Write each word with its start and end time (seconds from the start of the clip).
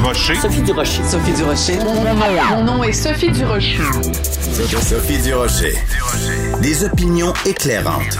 Durocher. 0.00 0.34
Sophie 0.36 0.62
Durocher. 0.62 1.02
Sophie 1.04 1.32
Durocher. 1.34 1.78
Mon 2.50 2.64
nom 2.64 2.82
est 2.82 2.92
Sophie 2.94 3.30
Durocher. 3.30 3.82
Sophie 4.80 5.18
Durocher. 5.18 5.74
Des 6.62 6.84
opinions 6.84 7.34
éclairantes 7.44 8.16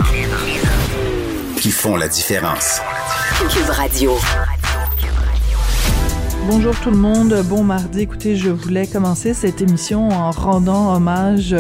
qui 1.57 1.71
font 1.71 1.97
la 1.97 2.09
différence. 2.09 2.83
Cube 3.49 3.71
Radio. 3.71 4.13
Bonjour 6.47 6.75
tout 6.81 6.91
le 6.91 6.99
monde, 6.99 7.35
bon 7.45 7.65
mardi. 7.65 8.01
Écoutez, 8.01 8.37
je 8.37 8.51
voulais 8.51 8.87
commencer 8.87 9.33
cette 9.33 9.63
émission 9.63 10.11
en 10.11 10.33
rendant 10.33 10.95
hommage 10.95 11.57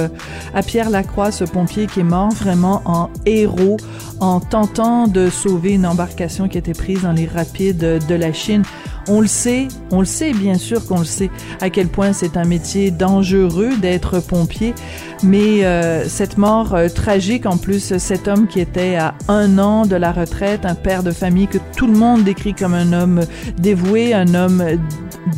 à 0.55 0.62
Pierre 0.62 0.91
Lacroix, 0.91 1.32
ce 1.32 1.45
pompier 1.45 1.87
qui 1.87 2.00
est 2.00 2.05
mort 2.05 2.32
vraiment 2.32 2.82
en 2.84 3.09
héros 3.25 3.79
en 4.21 4.41
tentant 4.41 5.07
de 5.07 5.30
sauver 5.30 5.73
une 5.73 5.87
embarcation 5.87 6.46
qui 6.46 6.59
était 6.59 6.75
prise 6.75 7.02
dans 7.02 7.12
les 7.12 7.27
rapides 7.27 8.05
de 8.07 8.14
la 8.14 8.34
Chine. 8.34 8.64
On 9.12 9.20
le 9.20 9.27
sait, 9.27 9.66
on 9.91 9.98
le 9.98 10.06
sait 10.06 10.32
bien 10.32 10.55
sûr 10.55 10.87
qu'on 10.87 11.00
le 11.00 11.05
sait 11.05 11.30
à 11.60 11.69
quel 11.69 11.88
point 11.88 12.12
c'est 12.12 12.37
un 12.37 12.45
métier 12.45 12.92
dangereux 12.92 13.70
d'être 13.83 14.20
pompier, 14.20 14.73
mais 15.24 15.64
euh, 15.64 16.05
cette 16.06 16.38
mort 16.38 16.77
euh, 16.77 16.88
tragique 16.88 17.45
en 17.45 17.56
plus, 17.56 17.98
cet 17.98 18.28
homme 18.28 18.46
qui 18.46 18.60
était 18.60 18.95
à 18.95 19.14
un 19.27 19.59
an 19.59 19.84
de 19.84 19.96
la 19.96 20.12
retraite, 20.12 20.64
un 20.64 20.77
père 20.77 21.02
de 21.02 21.10
famille 21.10 21.48
que 21.48 21.59
tout 21.77 21.88
le 21.88 21.95
monde 21.95 22.23
décrit 22.23 22.55
comme 22.55 22.73
un 22.73 22.92
homme 22.92 23.23
dévoué, 23.59 24.14
un 24.14 24.33
homme 24.33 24.62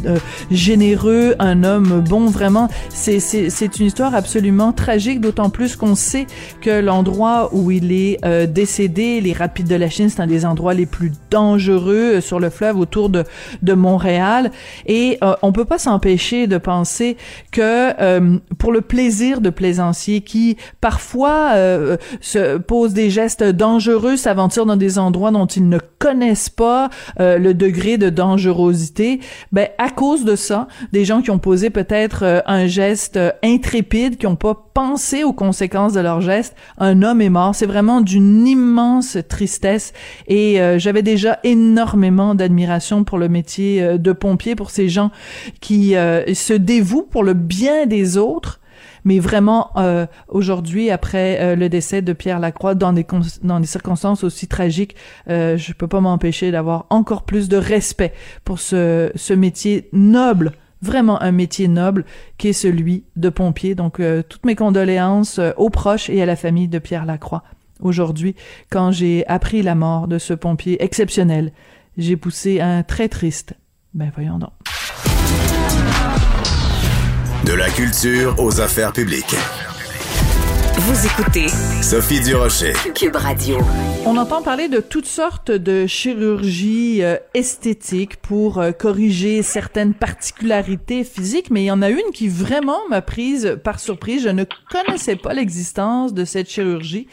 euh, 0.05 0.19
généreux, 0.51 1.35
un 1.39 1.65
homme 1.65 2.05
bon, 2.07 2.27
vraiment, 2.27 2.69
c'est 2.91 3.79
une 3.81 3.87
histoire 3.87 4.15
absolument 4.15 4.73
tragique, 4.73 5.23
d'autant 5.23 5.49
plus 5.49 5.77
qu'on 5.77 5.95
sait 5.95 6.27
que 6.61 6.79
l'endroit 6.79 7.49
où 7.55 7.71
il 7.71 7.91
est 7.91 8.19
décédé, 8.47 9.21
les 9.21 9.33
rapides 9.33 9.67
de 9.67 9.75
la 9.75 9.89
Chine, 9.89 10.11
c'est 10.11 10.21
un 10.21 10.27
des 10.27 10.45
endroits 10.45 10.75
les 10.75 10.87
plus 10.87 11.13
dangereux 11.31 12.21
sur 12.21 12.39
le 12.39 12.51
fleuve 12.51 12.79
autour 12.79 13.09
de 13.09 13.25
de 13.63 13.75
Montréal. 13.75 14.51
Et 14.87 15.19
euh, 15.23 15.35
on 15.43 15.53
peut 15.53 15.65
pas 15.65 15.79
s'empêcher 15.79 16.47
de 16.47 16.59
penser 16.59 17.17
que 17.51 18.01
euh, 18.01 18.39
pour 18.59 18.73
le 18.73 18.81
plaisir 18.81 19.41
de 19.41 19.51
plaisanciers 19.51 20.21
qui 20.21 20.57
parfois 20.81 21.53
euh, 21.55 21.97
se 22.21 22.59
posent 22.59 22.95
des 22.95 23.11
gestes 23.11 23.45
dangereux, 23.45 24.17
s'aventurent 24.17 24.67
dans 24.67 24.77
des 24.77 24.99
endroits 24.99 25.31
dont 25.31 25.47
ils 25.47 25.69
ne 25.69 25.79
connaissent 25.99 26.51
pas 26.51 26.91
le 27.19 27.53
degré 27.53 27.97
de 27.97 28.11
dangerosité, 28.11 29.21
ben 29.53 29.69
à 29.79 29.91
cause 29.91 30.25
de 30.25 30.35
ça, 30.35 30.67
des 30.93 31.05
gens 31.05 31.23
qui 31.23 31.31
ont 31.31 31.39
posé 31.39 31.71
peut-être 31.71 32.43
un 32.47 32.67
geste 32.67 33.19
intrépide, 33.45 34.17
qui 34.17 34.27
ont 34.27 34.37
pas 34.37 34.72
pensé 34.75 35.25
aux 35.25 35.33
conséquences 35.33 35.93
de 35.93 36.01
leur 36.01 36.21
geste, 36.21 36.55
un 36.79 37.03
homme 37.03 37.21
est 37.21 37.31
mort. 37.31 37.55
C'est 37.55 37.67
vraiment 37.67 38.01
d'une 38.01 38.47
immense 38.47 39.19
tristesse. 39.29 39.93
Et 40.29 40.59
j'avais 40.79 41.03
déjà 41.03 41.39
énormément 41.45 42.35
d'admiration 42.35 43.05
pour 43.05 43.19
le 43.19 43.29
métier 43.29 43.83
euh, 43.83 43.99
de 43.99 44.13
pompier, 44.13 44.55
pour 44.55 44.71
ces 44.71 44.89
gens 44.89 45.11
qui 45.61 45.97
euh, 45.97 46.35
se 46.35 46.53
dévouent 46.53 47.07
pour 47.09 47.25
le 47.25 47.35
bien 47.35 47.87
des 47.87 48.17
autres. 48.17 48.61
Mais 49.05 49.19
vraiment 49.19 49.71
euh, 49.77 50.07
aujourd'hui 50.29 50.91
après 50.91 51.57
le 51.57 51.69
décès 51.69 52.03
de 52.03 52.13
Pierre 52.13 52.39
Lacroix 52.39 52.77
dans 52.77 52.93
des 52.93 53.05
circonstances 53.65 54.23
aussi 54.23 54.47
tragiques 54.47 54.95
euh, 55.29 55.57
je 55.57 55.73
peux 55.73 55.89
pas 55.89 56.01
m'empêcher 56.01 56.53
d'avoir 56.53 56.87
encore 56.89 57.25
plus 57.25 57.49
de 57.49 57.57
respect 57.57 58.13
pour 58.45 58.61
ce 58.61 59.11
ce 59.17 59.35
métier 59.35 59.89
noble 59.93 60.53
vraiment 60.83 61.23
un 61.23 61.33
métier 61.33 61.69
noble 61.69 62.05
qui 62.39 62.49
est 62.49 62.53
celui 62.53 63.05
de 63.17 63.29
pompier 63.29 63.75
donc 63.75 64.01
toutes 64.29 64.45
mes 64.45 64.57
condoléances 64.57 65.41
aux 65.57 65.71
proches 65.71 66.11
et 66.11 66.21
à 66.21 66.27
la 66.27 66.37
famille 66.37 66.69
de 66.69 66.79
Pierre 66.79 67.07
Lacroix 67.07 67.45
aujourd'hui 67.81 68.35
quand 68.69 68.91
j'ai 68.91 69.27
appris 69.29 69.63
la 69.63 69.75
mort 69.75 70.09
de 70.09 70.19
ce 70.19 70.35
pompier 70.35 70.83
exceptionnel 70.83 71.53
j'ai 71.97 72.17
poussé 72.17 72.61
un 72.61 72.83
très 72.83 73.09
triste. 73.09 73.55
Ben 73.95 74.11
voyons 74.15 74.39
donc. 74.39 74.51
De 77.45 77.53
la 77.53 77.69
culture 77.71 78.35
aux 78.39 78.61
affaires 78.61 78.93
publiques. 78.93 79.37
Vous 80.75 81.07
écoutez 81.07 81.49
Sophie 81.83 82.21
Durocher. 82.21 82.73
Cube 82.95 83.17
Radio. 83.17 83.59
On 84.07 84.17
entend 84.17 84.43
parler 84.43 84.69
de 84.69 84.81
toutes 84.81 85.07
sortes 85.07 85.51
de 85.51 85.87
chirurgies 85.87 87.03
euh, 87.03 87.17
esthétiques 87.35 88.17
pour 88.17 88.59
euh, 88.59 88.73
corriger 88.73 89.43
certaines 89.43 89.95
particularités 89.95 91.05
physiques, 91.05 91.51
mais 91.51 91.63
il 91.63 91.67
y 91.67 91.71
en 91.71 91.83
a 91.83 91.91
une 91.91 92.11
qui 92.15 92.29
vraiment 92.29 92.81
m'a 92.89 93.03
prise 93.03 93.59
par 93.63 93.81
surprise. 93.81 94.23
Je 94.23 94.31
ne 94.31 94.45
connaissais 94.71 95.17
pas 95.17 95.35
l'existence 95.35 96.15
de 96.15 96.25
cette 96.25 96.49
chirurgie. 96.49 97.07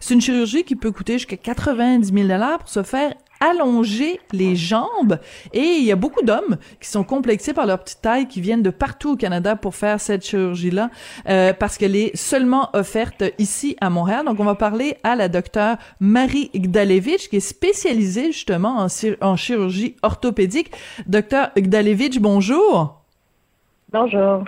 C'est 0.00 0.14
une 0.14 0.20
chirurgie 0.20 0.62
qui 0.64 0.76
peut 0.76 0.92
coûter 0.92 1.14
jusqu'à 1.14 1.36
90 1.36 2.12
000 2.12 2.28
dollars 2.28 2.60
pour 2.60 2.68
se 2.68 2.82
faire 2.82 3.12
allonger 3.40 4.20
les 4.32 4.54
jambes 4.54 5.18
et 5.52 5.60
il 5.62 5.84
y 5.84 5.92
a 5.92 5.96
beaucoup 5.96 6.22
d'hommes 6.22 6.58
qui 6.80 6.88
sont 6.88 7.04
complexés 7.04 7.54
par 7.54 7.66
leur 7.66 7.78
petite 7.78 8.02
taille 8.02 8.28
qui 8.28 8.40
viennent 8.40 8.62
de 8.62 8.70
partout 8.70 9.12
au 9.12 9.16
Canada 9.16 9.56
pour 9.56 9.74
faire 9.74 10.00
cette 10.00 10.24
chirurgie-là 10.24 10.90
euh, 11.28 11.52
parce 11.52 11.78
qu'elle 11.78 11.96
est 11.96 12.14
seulement 12.16 12.68
offerte 12.74 13.24
ici 13.38 13.76
à 13.80 13.90
Montréal. 13.90 14.26
Donc 14.26 14.38
on 14.40 14.44
va 14.44 14.54
parler 14.54 14.98
à 15.02 15.16
la 15.16 15.28
docteure 15.28 15.76
Marie 16.00 16.50
Gdalevich 16.54 17.30
qui 17.30 17.36
est 17.36 17.40
spécialisée 17.40 18.32
justement 18.32 18.76
en, 18.78 18.86
en 19.20 19.36
chirurgie 19.36 19.96
orthopédique. 20.02 20.70
Docteur 21.06 21.50
Gdalevich, 21.56 22.20
bonjour. 22.20 23.00
Bonjour. 23.92 24.44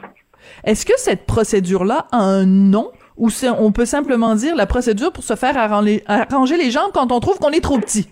Est-ce 0.65 0.85
que 0.85 0.93
cette 0.97 1.27
procédure-là 1.27 2.07
a 2.13 2.19
un 2.19 2.47
nom? 2.47 2.91
Ou 3.17 3.29
on 3.59 3.73
peut 3.73 3.85
simplement 3.85 4.35
dire 4.35 4.57
la 4.57 4.67
procédure 4.67 5.13
pour 5.13 5.23
se 5.23 5.37
faire 5.37 5.57
arranger 5.57 6.57
les 6.57 6.71
jambes 6.71 6.91
quand 6.93 7.13
on 7.13 7.21
trouve 7.21 7.39
qu'on 7.39 7.51
est 7.51 7.61
trop 7.61 7.79
petit? 7.79 8.09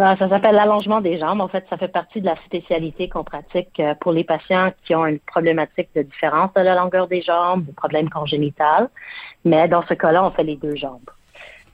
Ben, 0.00 0.16
ça 0.16 0.30
s'appelle 0.30 0.54
l'allongement 0.54 1.02
des 1.02 1.18
jambes. 1.18 1.42
En 1.42 1.48
fait, 1.48 1.66
ça 1.68 1.76
fait 1.76 1.88
partie 1.88 2.22
de 2.22 2.24
la 2.24 2.36
spécialité 2.46 3.10
qu'on 3.10 3.22
pratique 3.22 3.78
euh, 3.80 3.94
pour 4.00 4.12
les 4.12 4.24
patients 4.24 4.72
qui 4.82 4.94
ont 4.94 5.04
une 5.04 5.18
problématique 5.18 5.90
de 5.94 6.00
différence 6.00 6.54
de 6.54 6.62
la 6.62 6.74
longueur 6.74 7.06
des 7.06 7.20
jambes, 7.20 7.66
ou 7.68 7.72
problème 7.72 8.08
congénital. 8.08 8.88
Mais 9.44 9.68
dans 9.68 9.82
ce 9.86 9.92
cas-là, 9.92 10.24
on 10.24 10.30
fait 10.30 10.42
les 10.42 10.56
deux 10.56 10.74
jambes. 10.74 11.10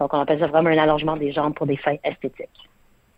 Donc, 0.00 0.12
on 0.12 0.18
appelle 0.18 0.40
ça 0.40 0.48
vraiment 0.48 0.70
un 0.70 0.78
allongement 0.78 1.16
des 1.16 1.30
jambes 1.30 1.54
pour 1.54 1.66
des 1.66 1.76
fins 1.76 1.98
esthétiques. 2.02 2.68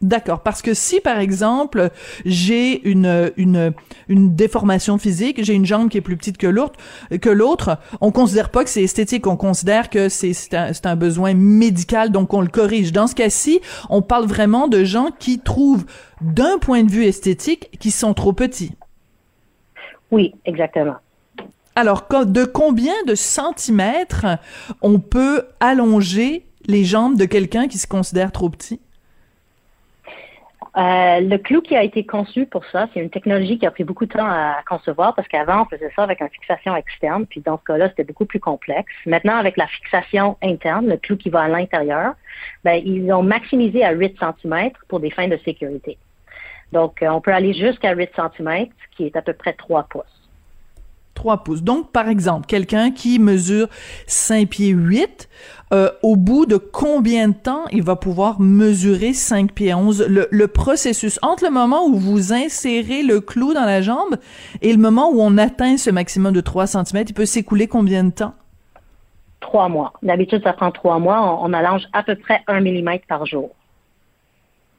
D'accord, 0.01 0.45
parce 0.45 0.63
que 0.63 0.75
si 0.75 1.01
par 1.01 1.19
exemple 1.19 1.91
j'ai 2.25 2.89
une 2.89 3.33
une 3.37 3.73
une 4.09 4.37
déformation 4.37 4.97
physique, 4.97 5.43
j'ai 5.43 5.55
une 5.55 5.67
jambe 5.67 5.89
qui 5.89 5.99
est 5.99 6.03
plus 6.03 6.17
petite 6.17 6.39
que 6.39 6.47
l'autre, 6.47 6.79
que 7.21 7.29
l'autre, 7.29 7.79
on 8.01 8.13
considère 8.13 8.51
pas 8.51 8.63
que 8.63 8.71
c'est 8.71 8.85
esthétique, 8.85 9.27
on 9.27 9.37
considère 9.37 9.91
que 9.91 10.09
c'est 10.09 10.35
c'est 10.35 10.55
un, 10.55 10.71
un, 10.85 10.97
besoin 10.97 11.35
médical, 11.35 12.13
donc 12.13 12.33
on 12.33 12.41
le 12.43 12.49
corrige. 12.49 12.93
Dans 12.93 13.09
ce 13.09 13.17
cas-ci, 13.17 13.61
on 13.91 14.01
parle 14.01 14.27
vraiment 14.27 14.69
de 14.69 14.85
gens 14.85 15.11
qui 15.19 15.41
trouvent 15.41 15.85
d'un 16.21 16.59
point 16.59 16.85
de 16.85 16.91
vue 16.93 17.05
esthétique 17.05 17.77
qui 17.81 17.91
sont 17.91 18.15
trop 18.15 18.33
petits. 18.33 18.77
Oui, 20.13 20.33
exactement. 20.45 20.95
Alors, 21.75 22.07
de 22.25 22.45
combien 22.45 22.95
de 23.07 23.15
centimètres 23.15 24.27
on 24.81 25.01
peut 25.01 25.45
allonger 25.61 26.45
les 26.67 26.85
jambes 26.85 27.17
de 27.17 27.25
quelqu'un 27.25 27.67
qui 27.67 27.79
se 27.79 27.87
considère 27.87 28.31
trop 28.31 28.49
petit? 28.49 28.81
Euh, 30.78 31.21
le 31.21 31.39
clou 31.39 31.61
qui 31.61 31.75
a 31.75 31.83
été 31.83 32.06
conçu 32.06 32.47
pour 32.47 32.65
ça, 32.66 32.89
c'est 32.94 33.00
une 33.00 33.11
technologie 33.11 33.59
qui 33.59 33.66
a 33.66 33.71
pris 33.72 33.83
beaucoup 33.83 34.06
de 34.06 34.12
temps 34.12 34.28
à 34.28 34.62
concevoir 34.69 35.12
parce 35.16 35.27
qu'avant, 35.27 35.62
on 35.62 35.65
faisait 35.65 35.91
ça 35.97 36.05
avec 36.05 36.21
une 36.21 36.28
fixation 36.28 36.77
externe, 36.77 37.27
puis 37.27 37.41
dans 37.41 37.59
ce 37.59 37.65
cas-là, 37.65 37.89
c'était 37.89 38.05
beaucoup 38.05 38.27
plus 38.27 38.39
complexe. 38.39 38.93
Maintenant, 39.05 39.37
avec 39.37 39.56
la 39.56 39.67
fixation 39.67 40.37
interne, 40.41 40.87
le 40.87 40.97
clou 40.97 41.17
qui 41.17 41.31
va 41.31 41.43
à 41.43 41.49
l'intérieur, 41.49 42.15
ben, 42.62 42.81
ils 42.84 43.12
ont 43.12 43.25
maximisé 43.25 43.83
à 43.83 43.91
8 43.91 44.19
cm 44.21 44.71
pour 44.87 45.00
des 45.00 45.11
fins 45.11 45.27
de 45.27 45.37
sécurité. 45.38 45.99
Donc, 46.71 47.03
euh, 47.03 47.09
on 47.09 47.21
peut 47.21 47.33
aller 47.33 47.55
jusqu'à 47.55 47.94
8 47.94 48.11
cm, 48.15 48.69
qui 48.97 49.06
est 49.06 49.17
à 49.17 49.22
peu 49.22 49.33
près 49.33 49.55
3 49.55 49.84
pouces. 49.84 50.18
3 51.19 51.39
pouces. 51.39 51.62
Donc, 51.62 51.91
par 51.91 52.09
exemple, 52.09 52.47
quelqu'un 52.47 52.93
qui 52.93 53.19
mesure 53.19 53.67
5 54.06 54.49
pieds 54.49 54.69
8, 54.69 55.29
euh, 55.73 55.91
au 56.05 56.15
bout 56.15 56.47
de 56.47 56.56
combien 56.56 57.29
de 57.29 57.34
temps 57.34 57.65
il 57.73 57.83
va 57.83 57.97
pouvoir 57.97 58.41
mesurer 58.41 59.12
5 59.12 59.51
pieds 59.53 59.75
11? 59.75 60.06
Le, 60.09 60.29
le, 60.31 60.47
processus 60.47 61.19
entre 61.23 61.45
le 61.45 61.51
moment 61.51 61.87
où 61.87 61.97
vous 61.97 62.32
insérez 62.32 63.03
le 63.03 63.20
clou 63.20 63.53
dans 63.53 63.65
la 63.65 63.82
jambe 63.82 64.17
et 64.62 64.70
le 64.73 64.79
moment 64.79 65.11
où 65.11 65.20
on 65.20 65.37
atteint 65.38 65.76
ce 65.76 65.91
maximum 65.91 66.32
de 66.32 66.41
3 66.41 66.69
cm, 66.69 67.05
il 67.09 67.15
peut 67.15 67.26
s'écouler 67.26 67.67
combien 67.67 68.05
de 68.05 68.11
temps? 68.11 68.35
Trois 69.41 69.69
mois. 69.69 69.94
D'habitude, 70.05 70.43
ça 70.44 70.53
prend 70.53 70.70
trois 70.70 71.00
mois. 71.00 71.20
On, 71.20 71.50
on 71.50 71.53
allonge 71.53 71.82
à 71.93 72.05
peu 72.05 72.15
près 72.15 72.43
un 72.47 72.61
millimètre 72.61 73.06
par 73.09 73.26
jour. 73.26 73.50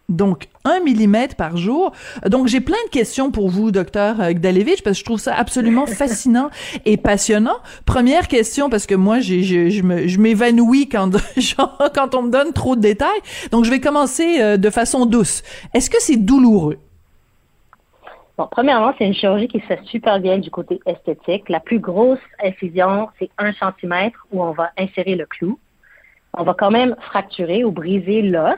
Donc, 0.10 0.48
un 0.66 0.80
millimètre 0.82 1.36
par 1.36 1.56
jour. 1.56 1.94
Donc, 2.26 2.48
j'ai 2.48 2.62
plein 2.62 2.78
de 2.88 2.90
questions 2.90 3.32
pour 3.32 3.50
vous, 3.50 3.72
docteur 3.72 4.20
euh, 4.20 4.32
Gdalevich, 4.32 4.84
parce 4.84 4.98
que 4.98 5.00
je 5.00 5.06
trouve 5.06 5.20
ça 5.20 5.36
absolument 5.36 5.86
fascinant 5.88 6.50
et 6.86 6.98
passionnant. 6.98 7.58
Première 7.86 8.28
question, 8.28 8.70
parce 8.70 8.88
que 8.88 8.96
moi, 8.96 9.20
j'ai, 9.20 9.44
je, 9.44 10.20
m'évanouis 10.20 10.90
quand, 10.90 11.12
quand 11.96 12.16
on 12.16 12.24
me 12.24 12.32
donne 12.32 12.54
trop 12.54 12.76
de 12.76 12.82
détails. 12.82 13.22
Donc, 13.52 13.66
je 13.66 13.70
vais 13.70 13.80
commencer 13.80 14.42
euh, 14.42 14.58
de 14.58 14.70
façon 14.70 15.06
douce. 15.06 15.44
Est-ce 15.74 15.90
que 15.90 15.98
c'est 16.00 16.18
douloureux? 16.18 16.80
Bon, 18.40 18.48
premièrement, 18.50 18.94
c'est 18.98 19.06
une 19.06 19.14
chirurgie 19.14 19.50
qui 19.50 19.60
se 19.60 19.66
fait 19.66 19.82
super 19.84 20.20
bien 20.20 20.38
du 20.38 20.50
côté 20.50 20.80
esthétique. 20.86 21.50
La 21.50 21.60
plus 21.60 21.80
grosse 21.80 22.20
incision, 22.44 23.10
c'est 23.20 23.30
un 23.38 23.52
centimètre 23.54 24.26
où 24.32 24.42
on 24.42 24.52
va 24.52 24.72
insérer 24.78 25.16
le 25.16 25.26
clou. 25.26 25.60
On 26.34 26.44
va 26.44 26.54
quand 26.54 26.72
même 26.72 26.96
fracturer 27.02 27.64
ou 27.66 27.72
briser 27.72 28.22
l'os, 28.22 28.56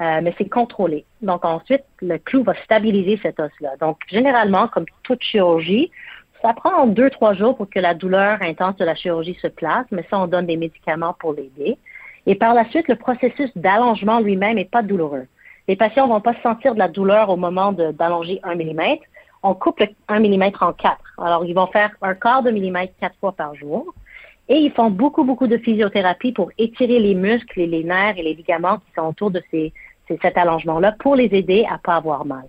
euh, 0.00 0.20
mais 0.22 0.34
c'est 0.38 0.48
contrôlé. 0.48 1.04
Donc 1.22 1.44
ensuite, 1.44 1.84
le 2.00 2.18
clou 2.18 2.44
va 2.44 2.54
stabiliser 2.64 3.18
cet 3.22 3.40
os-là. 3.40 3.76
Donc 3.80 3.98
généralement, 4.08 4.68
comme 4.68 4.86
toute 5.02 5.22
chirurgie, 5.22 5.90
ça 6.42 6.52
prend 6.54 6.86
deux, 6.86 7.10
trois 7.10 7.34
jours 7.34 7.56
pour 7.56 7.68
que 7.68 7.80
la 7.80 7.94
douleur 7.94 8.40
intense 8.42 8.76
de 8.76 8.84
la 8.84 8.94
chirurgie 8.94 9.36
se 9.42 9.48
place, 9.48 9.86
mais 9.90 10.04
ça, 10.08 10.20
on 10.20 10.26
donne 10.26 10.46
des 10.46 10.56
médicaments 10.56 11.14
pour 11.18 11.32
l'aider. 11.32 11.76
Et 12.26 12.34
par 12.34 12.54
la 12.54 12.64
suite, 12.70 12.88
le 12.88 12.96
processus 12.96 13.50
d'allongement 13.56 14.20
lui-même 14.20 14.56
n'est 14.56 14.64
pas 14.64 14.82
douloureux. 14.82 15.26
Les 15.66 15.76
patients 15.76 16.06
vont 16.06 16.20
pas 16.20 16.34
sentir 16.42 16.74
de 16.74 16.78
la 16.78 16.88
douleur 16.88 17.28
au 17.30 17.36
moment 17.36 17.72
d'allonger 17.72 18.40
un 18.42 18.54
millimètre. 18.54 19.02
On 19.42 19.54
coupe 19.54 19.82
un 20.08 20.18
millimètre 20.20 20.62
en 20.62 20.72
quatre. 20.72 21.14
Alors, 21.18 21.44
ils 21.44 21.54
vont 21.54 21.66
faire 21.66 21.90
un 22.02 22.14
quart 22.14 22.42
de 22.42 22.50
millimètre 22.50 22.92
quatre 23.00 23.16
fois 23.18 23.32
par 23.32 23.54
jour. 23.54 23.92
Et 24.48 24.56
ils 24.56 24.72
font 24.72 24.90
beaucoup, 24.90 25.24
beaucoup 25.24 25.46
de 25.46 25.58
physiothérapie 25.58 26.32
pour 26.32 26.50
étirer 26.56 26.98
les 27.00 27.14
muscles 27.14 27.60
et 27.60 27.66
les 27.66 27.84
nerfs 27.84 28.16
et 28.16 28.22
les 28.22 28.34
ligaments 28.34 28.78
qui 28.78 28.86
sont 28.96 29.08
autour 29.08 29.30
de 29.30 29.42
ces, 29.50 29.74
cet 30.22 30.36
allongement-là 30.36 30.94
pour 30.98 31.16
les 31.16 31.28
aider 31.32 31.66
à 31.70 31.78
pas 31.78 31.96
avoir 31.96 32.24
mal. 32.24 32.44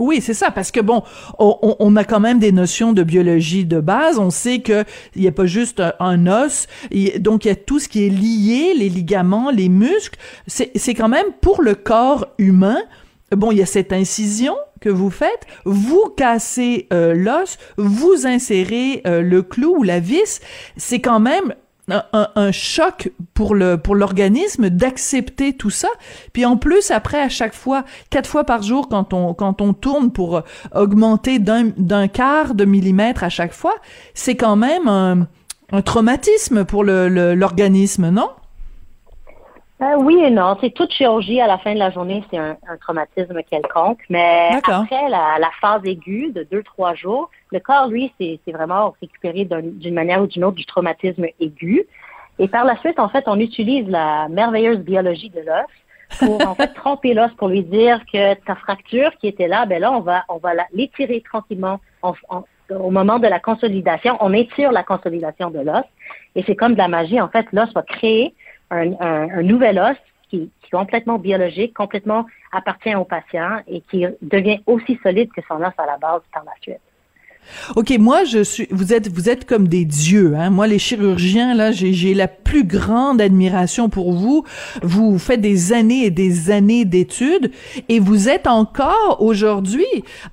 Oui, 0.00 0.22
c'est 0.22 0.34
ça, 0.34 0.50
parce 0.50 0.70
que 0.70 0.80
bon, 0.80 1.02
on, 1.38 1.94
a 1.94 2.04
quand 2.04 2.20
même 2.20 2.38
des 2.38 2.52
notions 2.52 2.94
de 2.94 3.02
biologie 3.02 3.66
de 3.66 3.80
base. 3.80 4.18
On 4.18 4.30
sait 4.30 4.60
que 4.60 4.84
il 5.14 5.20
n'y 5.20 5.28
a 5.28 5.32
pas 5.32 5.44
juste 5.44 5.82
un, 6.00 6.26
os, 6.26 6.66
donc 7.18 7.44
il 7.44 7.48
y 7.48 7.50
a 7.50 7.54
tout 7.54 7.78
ce 7.78 7.88
qui 7.88 8.06
est 8.06 8.08
lié, 8.08 8.72
les 8.74 8.88
ligaments, 8.88 9.50
les 9.50 9.68
muscles. 9.68 10.18
C'est 10.46 10.94
quand 10.94 11.10
même 11.10 11.26
pour 11.42 11.60
le 11.60 11.74
corps 11.74 12.26
humain. 12.38 12.78
Bon, 13.30 13.52
il 13.52 13.58
y 13.58 13.62
a 13.62 13.66
cette 13.66 13.92
incision 13.92 14.56
que 14.80 14.88
vous 14.88 15.10
faites, 15.10 15.46
vous 15.66 16.12
cassez 16.16 16.88
euh, 16.92 17.14
l'os, 17.14 17.58
vous 17.76 18.26
insérez 18.26 19.02
euh, 19.06 19.20
le 19.20 19.42
clou 19.42 19.76
ou 19.78 19.82
la 19.82 20.00
vis. 20.00 20.40
C'est 20.78 21.00
quand 21.00 21.20
même 21.20 21.54
un, 21.88 22.52
choc 22.52 23.10
pour 23.34 23.54
le 23.54 23.76
pour 23.76 23.94
l'organisme 23.94 24.70
d'accepter 24.70 25.54
tout 25.54 25.70
ça. 25.70 25.88
Puis 26.32 26.44
en 26.44 26.56
plus 26.56 26.90
après 26.90 27.20
à 27.20 27.28
chaque 27.28 27.54
fois 27.54 27.84
quatre 28.10 28.28
fois 28.28 28.44
par 28.44 28.62
jour 28.62 28.88
quand 28.88 29.12
on 29.12 29.34
quand 29.34 29.60
on 29.60 29.72
tourne 29.72 30.12
pour 30.12 30.42
augmenter 30.74 31.38
d'un 31.38 31.70
d'un 31.76 32.08
quart 32.08 32.54
de 32.54 32.64
millimètre 32.64 33.24
à 33.24 33.28
chaque 33.28 33.52
fois, 33.52 33.74
c'est 34.14 34.36
quand 34.36 34.56
même 34.56 34.88
un, 34.88 35.26
un 35.72 35.82
traumatisme 35.82 36.64
pour 36.64 36.84
le 36.84 37.34
l'organisme, 37.34 38.10
non? 38.10 38.28
Euh, 39.82 39.96
oui 39.98 40.20
et 40.22 40.30
non. 40.30 40.56
C'est 40.60 40.70
toute 40.70 40.92
chirurgie 40.92 41.40
à 41.40 41.46
la 41.46 41.58
fin 41.58 41.74
de 41.74 41.78
la 41.78 41.90
journée, 41.90 42.22
c'est 42.30 42.38
un, 42.38 42.56
traumatisme 42.80 43.42
quelconque. 43.42 44.00
Mais 44.08 44.50
après 44.64 45.08
la, 45.08 45.38
la, 45.38 45.50
phase 45.60 45.82
aiguë 45.84 46.32
de 46.32 46.46
deux, 46.50 46.62
trois 46.62 46.94
jours, 46.94 47.30
le 47.52 47.60
corps, 47.60 47.88
lui, 47.88 48.12
c'est 48.18 48.40
vraiment 48.52 48.94
récupéré 49.00 49.44
d'une 49.44 49.94
manière 49.94 50.22
ou 50.22 50.26
d'une 50.26 50.44
autre 50.44 50.56
du 50.56 50.66
traumatisme 50.66 51.26
aigu. 51.40 51.86
Et 52.38 52.48
par 52.48 52.64
la 52.64 52.76
suite, 52.78 52.98
en 52.98 53.08
fait, 53.08 53.24
on 53.26 53.38
utilise 53.38 53.86
la 53.88 54.28
merveilleuse 54.28 54.78
biologie 54.78 55.30
de 55.30 55.40
l'os 55.40 55.66
pour 56.18 56.46
en 56.46 56.54
fait 56.54 56.68
tromper 56.74 57.14
l'os 57.14 57.30
pour 57.36 57.48
lui 57.48 57.62
dire 57.62 58.00
que 58.12 58.34
ta 58.34 58.54
fracture 58.54 59.10
qui 59.20 59.28
était 59.28 59.48
là, 59.48 59.66
ben 59.66 59.80
là, 59.80 59.92
on 59.92 60.00
va 60.00 60.24
on 60.28 60.38
va 60.38 60.52
l'étirer 60.72 61.22
tranquillement 61.22 61.80
au 62.02 62.90
moment 62.90 63.18
de 63.18 63.26
la 63.26 63.40
consolidation. 63.40 64.16
On 64.20 64.32
étire 64.32 64.72
la 64.72 64.82
consolidation 64.82 65.50
de 65.50 65.60
l'os 65.60 65.84
et 66.34 66.42
c'est 66.46 66.56
comme 66.56 66.72
de 66.72 66.78
la 66.78 66.88
magie. 66.88 67.20
En 67.20 67.28
fait, 67.28 67.46
l'os 67.52 67.72
va 67.74 67.82
créer 67.82 68.34
un, 68.70 69.42
nouvel 69.42 69.78
os 69.78 69.96
qui, 70.28 70.50
qui, 70.62 70.66
est 70.66 70.70
complètement 70.70 71.18
biologique, 71.18 71.74
complètement 71.74 72.26
appartient 72.52 72.94
au 72.94 73.04
patient 73.04 73.60
et 73.66 73.80
qui 73.82 74.06
devient 74.22 74.60
aussi 74.66 74.98
solide 75.02 75.30
que 75.32 75.42
son 75.46 75.62
os 75.62 75.72
à 75.78 75.86
la 75.86 75.98
base 75.98 76.22
par 76.32 76.44
la 76.44 76.52
suite. 76.60 76.80
OK, 77.76 77.92
moi 77.98 78.24
je 78.24 78.42
suis 78.42 78.68
vous 78.70 78.92
êtes 78.92 79.12
vous 79.12 79.28
êtes 79.28 79.44
comme 79.44 79.68
des 79.68 79.84
dieux 79.84 80.34
hein. 80.36 80.50
Moi 80.50 80.66
les 80.66 80.78
chirurgiens 80.78 81.54
là, 81.54 81.72
j'ai 81.72 82.14
la 82.14 82.28
plus 82.28 82.64
grande 82.64 83.20
admiration 83.20 83.88
pour 83.88 84.12
vous. 84.12 84.44
Vous 84.82 85.18
faites 85.18 85.40
des 85.40 85.72
années 85.72 86.04
et 86.04 86.10
des 86.10 86.50
années 86.50 86.84
d'études 86.84 87.50
et 87.88 88.00
vous 88.00 88.28
êtes 88.28 88.46
encore 88.46 89.18
aujourd'hui 89.20 89.86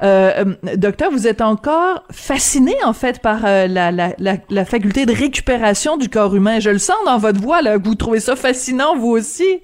euh, 0.04 0.46
euh 0.46 0.76
docteur, 0.76 1.12
vous 1.12 1.28
êtes 1.28 1.42
encore 1.42 2.04
fasciné 2.12 2.76
en 2.84 2.94
fait 2.94 3.20
par 3.20 3.46
euh, 3.46 3.68
la, 3.68 3.92
la, 3.92 4.14
la, 4.20 4.38
la, 4.50 4.66
faculté 4.66 5.06
de 5.06 5.14
récupération 5.14 5.98
du 5.98 6.10
corps 6.10 6.36
humain. 6.36 6.60
Je 6.60 6.70
le 6.70 6.80
sens 6.80 6.98
dans 7.06 7.18
votre 7.18 7.42
voix 7.42 7.62
là, 7.62 7.78
vous 7.78 7.96
trouvez 7.96 8.20
ça 8.20 8.36
fascinant 8.36 8.98
vous 8.98 9.10
aussi? 9.10 9.62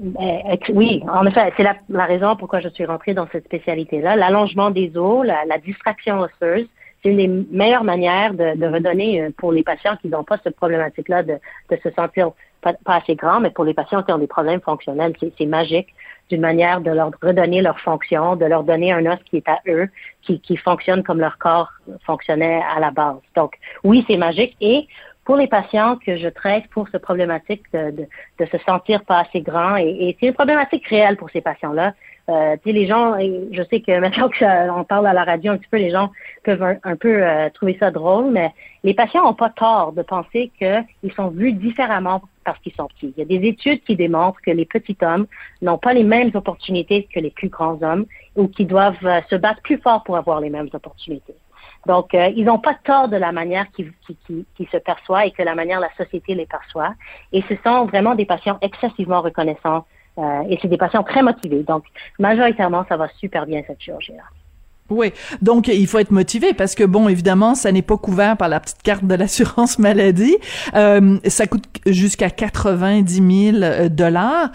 Euh, 0.00 0.56
oui, 0.74 1.02
en 1.10 1.26
effet, 1.26 1.52
c'est 1.56 1.64
la, 1.64 2.04
raison 2.04 2.36
pourquoi 2.36 2.60
je 2.60 2.68
suis 2.68 2.84
rentrée 2.84 3.14
dans 3.14 3.26
cette 3.32 3.46
spécialité-là. 3.46 4.16
L'allongement 4.16 4.70
des 4.70 4.96
os, 4.96 5.26
la, 5.26 5.58
distraction 5.58 6.20
osseuse, 6.20 6.68
c'est 7.02 7.10
une 7.10 7.16
des 7.16 7.28
meilleures 7.28 7.84
manières 7.84 8.34
de, 8.34 8.66
redonner 8.66 9.22
euh, 9.22 9.30
pour 9.36 9.52
les 9.52 9.62
patients 9.62 9.96
qui 9.96 10.08
n'ont 10.08 10.24
pas 10.24 10.38
cette 10.44 10.56
problématique-là 10.56 11.22
de, 11.22 11.38
se 11.70 11.90
sentir 11.90 12.30
pas, 12.60 12.74
assez 12.86 13.16
grand, 13.16 13.40
mais 13.40 13.50
pour 13.50 13.64
les 13.64 13.74
patients 13.74 14.02
qui 14.02 14.12
ont 14.12 14.18
des 14.18 14.26
problèmes 14.26 14.60
fonctionnels, 14.60 15.14
c'est 15.36 15.46
magique 15.46 15.88
d'une 16.28 16.42
manière 16.42 16.80
de 16.80 16.90
leur 16.90 17.10
redonner 17.22 17.62
leur 17.62 17.80
fonction, 17.80 18.36
de 18.36 18.44
leur 18.44 18.62
donner 18.62 18.92
un 18.92 19.04
os 19.06 19.18
qui 19.24 19.38
est 19.38 19.48
à 19.48 19.60
eux, 19.66 19.88
qui, 20.22 20.40
qui 20.40 20.56
fonctionne 20.56 21.02
comme 21.02 21.20
leur 21.20 21.38
corps 21.38 21.72
fonctionnait 22.04 22.62
à 22.76 22.78
la 22.80 22.90
base. 22.90 23.16
Donc, 23.34 23.54
oui, 23.82 24.04
c'est 24.06 24.18
magique. 24.18 24.56
Et 24.60 24.86
pour 25.28 25.36
les 25.36 25.46
patients 25.46 25.96
que 25.96 26.16
je 26.16 26.28
traite 26.28 26.68
pour 26.68 26.88
cette 26.88 27.02
problématique 27.02 27.62
de, 27.74 28.06
se 28.40 28.58
sentir 28.64 29.04
pas 29.04 29.18
assez 29.18 29.42
grand. 29.42 29.76
Et, 29.76 29.90
et 29.90 30.16
c'est 30.18 30.28
une 30.28 30.32
problématique 30.32 30.86
réelle 30.86 31.18
pour 31.18 31.28
ces 31.28 31.42
patients-là. 31.42 31.92
Euh, 32.30 32.56
les 32.64 32.86
gens, 32.86 33.14
je 33.18 33.62
sais 33.68 33.80
que 33.80 34.00
maintenant 34.00 34.30
qu'on 34.30 34.84
parle 34.84 35.06
à 35.06 35.12
la 35.12 35.24
radio 35.24 35.52
un 35.52 35.58
petit 35.58 35.68
peu, 35.70 35.76
les 35.76 35.90
gens 35.90 36.12
peuvent 36.44 36.78
un, 36.82 36.96
peu 36.96 37.22
euh, 37.22 37.50
trouver 37.50 37.76
ça 37.78 37.90
drôle, 37.90 38.30
mais 38.30 38.54
les 38.84 38.94
patients 38.94 39.22
n'ont 39.22 39.34
pas 39.34 39.50
tort 39.50 39.92
de 39.92 40.00
penser 40.00 40.50
qu'ils 40.58 41.12
sont 41.14 41.28
vus 41.28 41.52
différemment 41.52 42.22
parce 42.44 42.58
qu'ils 42.60 42.72
sont 42.72 42.86
petits. 42.86 43.12
Il 43.14 43.20
y 43.20 43.22
a 43.22 43.38
des 43.38 43.46
études 43.46 43.84
qui 43.84 43.96
démontrent 43.96 44.40
que 44.40 44.50
les 44.50 44.64
petits 44.64 44.96
hommes 45.02 45.26
n'ont 45.60 45.76
pas 45.76 45.92
les 45.92 46.04
mêmes 46.04 46.30
opportunités 46.32 47.06
que 47.14 47.20
les 47.20 47.30
plus 47.30 47.50
grands 47.50 47.78
hommes 47.82 48.06
ou 48.34 48.48
qui 48.48 48.64
doivent 48.64 48.96
euh, 49.04 49.20
se 49.28 49.36
battre 49.36 49.60
plus 49.60 49.76
fort 49.76 50.04
pour 50.04 50.16
avoir 50.16 50.40
les 50.40 50.48
mêmes 50.48 50.70
opportunités. 50.72 51.34
Donc, 51.88 52.14
euh, 52.14 52.30
ils 52.36 52.44
n'ont 52.44 52.58
pas 52.58 52.76
tort 52.84 53.08
de 53.08 53.16
la 53.16 53.32
manière 53.32 53.66
qui, 53.72 53.86
qui, 54.26 54.68
se 54.70 54.76
perçoit 54.76 55.24
et 55.24 55.30
que 55.30 55.42
la 55.42 55.54
manière 55.54 55.80
la 55.80 55.88
société 55.96 56.34
les 56.34 56.44
perçoit. 56.44 56.92
Et 57.32 57.42
ce 57.48 57.54
sont 57.64 57.86
vraiment 57.86 58.14
des 58.14 58.26
patients 58.26 58.58
excessivement 58.60 59.22
reconnaissants 59.22 59.86
euh, 60.18 60.42
et 60.50 60.58
c'est 60.60 60.68
des 60.68 60.76
patients 60.76 61.02
très 61.02 61.22
motivés. 61.22 61.62
Donc, 61.62 61.84
majoritairement, 62.18 62.84
ça 62.90 62.98
va 62.98 63.08
super 63.18 63.46
bien 63.46 63.62
cette 63.66 63.80
chirurgie-là. 63.80 64.22
Oui, 64.90 65.12
donc 65.42 65.68
il 65.68 65.86
faut 65.86 65.98
être 65.98 66.12
motivé 66.12 66.54
parce 66.54 66.74
que 66.74 66.82
bon, 66.84 67.08
évidemment, 67.08 67.54
ça 67.54 67.70
n'est 67.72 67.82
pas 67.82 67.98
couvert 67.98 68.38
par 68.38 68.48
la 68.48 68.58
petite 68.58 68.82
carte 68.82 69.04
de 69.04 69.14
l'assurance 69.14 69.78
maladie. 69.88 70.36
Euh, 70.74 71.18
ça 71.26 71.46
coûte 71.46 71.64
jusqu'à 71.86 72.30
90 72.30 73.52
000 73.52 73.88
dollars. 73.90 74.50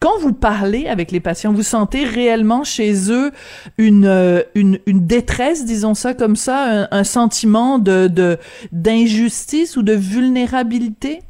Quand 0.00 0.18
vous 0.20 0.32
parlez 0.32 0.88
avec 0.88 1.10
les 1.10 1.20
patients, 1.20 1.52
vous 1.52 1.62
sentez 1.62 2.04
réellement 2.04 2.64
chez 2.64 3.10
eux 3.10 3.30
une, 3.78 4.06
euh, 4.06 4.42
une, 4.54 4.78
détresse, 4.86 5.64
disons 5.64 5.94
ça 5.94 6.14
comme 6.14 6.36
ça, 6.36 6.88
un, 6.90 7.04
sentiment 7.04 7.78
de, 7.78 8.38
d'injustice 8.72 9.76
ou 9.76 9.82
de 9.82 9.92
vulnérabilité? 9.92 11.20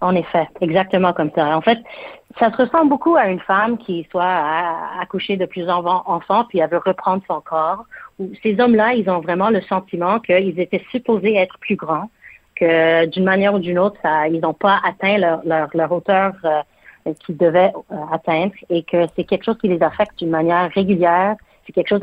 En 0.00 0.14
effet, 0.14 0.48
exactement 0.60 1.12
comme 1.12 1.30
ça. 1.34 1.56
En 1.56 1.62
fait, 1.62 1.78
ça 2.38 2.50
se 2.52 2.56
ressemble 2.58 2.90
beaucoup 2.90 3.16
à 3.16 3.28
une 3.28 3.40
femme 3.40 3.78
qui 3.78 4.06
soit 4.10 4.42
accouchée 5.00 5.36
de 5.36 5.46
plusieurs 5.46 5.86
enfants 6.08 6.44
puis 6.48 6.58
elle 6.58 6.68
veut 6.68 6.82
reprendre 6.84 7.22
son 7.26 7.40
corps. 7.40 7.86
Ces 8.42 8.60
hommes-là, 8.60 8.94
ils 8.94 9.08
ont 9.08 9.20
vraiment 9.20 9.48
le 9.48 9.62
sentiment 9.62 10.20
qu'ils 10.20 10.60
étaient 10.60 10.84
supposés 10.90 11.36
être 11.36 11.58
plus 11.58 11.76
grands, 11.76 12.10
que 12.54 13.06
d'une 13.06 13.24
manière 13.24 13.54
ou 13.54 13.58
d'une 13.58 13.78
autre, 13.78 14.00
ils 14.30 14.40
n'ont 14.40 14.54
pas 14.54 14.80
atteint 14.84 15.18
leur, 15.18 15.68
leur, 15.72 15.92
hauteur 15.92 16.32
euh, 16.44 16.60
qu'ils 17.14 17.36
devaient 17.36 17.72
euh, 17.92 17.96
atteindre 18.10 18.52
et 18.70 18.82
que 18.82 19.06
c'est 19.14 19.24
quelque 19.24 19.44
chose 19.44 19.58
qui 19.58 19.68
les 19.68 19.82
affecte 19.82 20.18
d'une 20.18 20.30
manière 20.30 20.70
régulière. 20.72 21.36
C'est 21.66 21.72
quelque 21.72 21.88
chose 21.88 22.00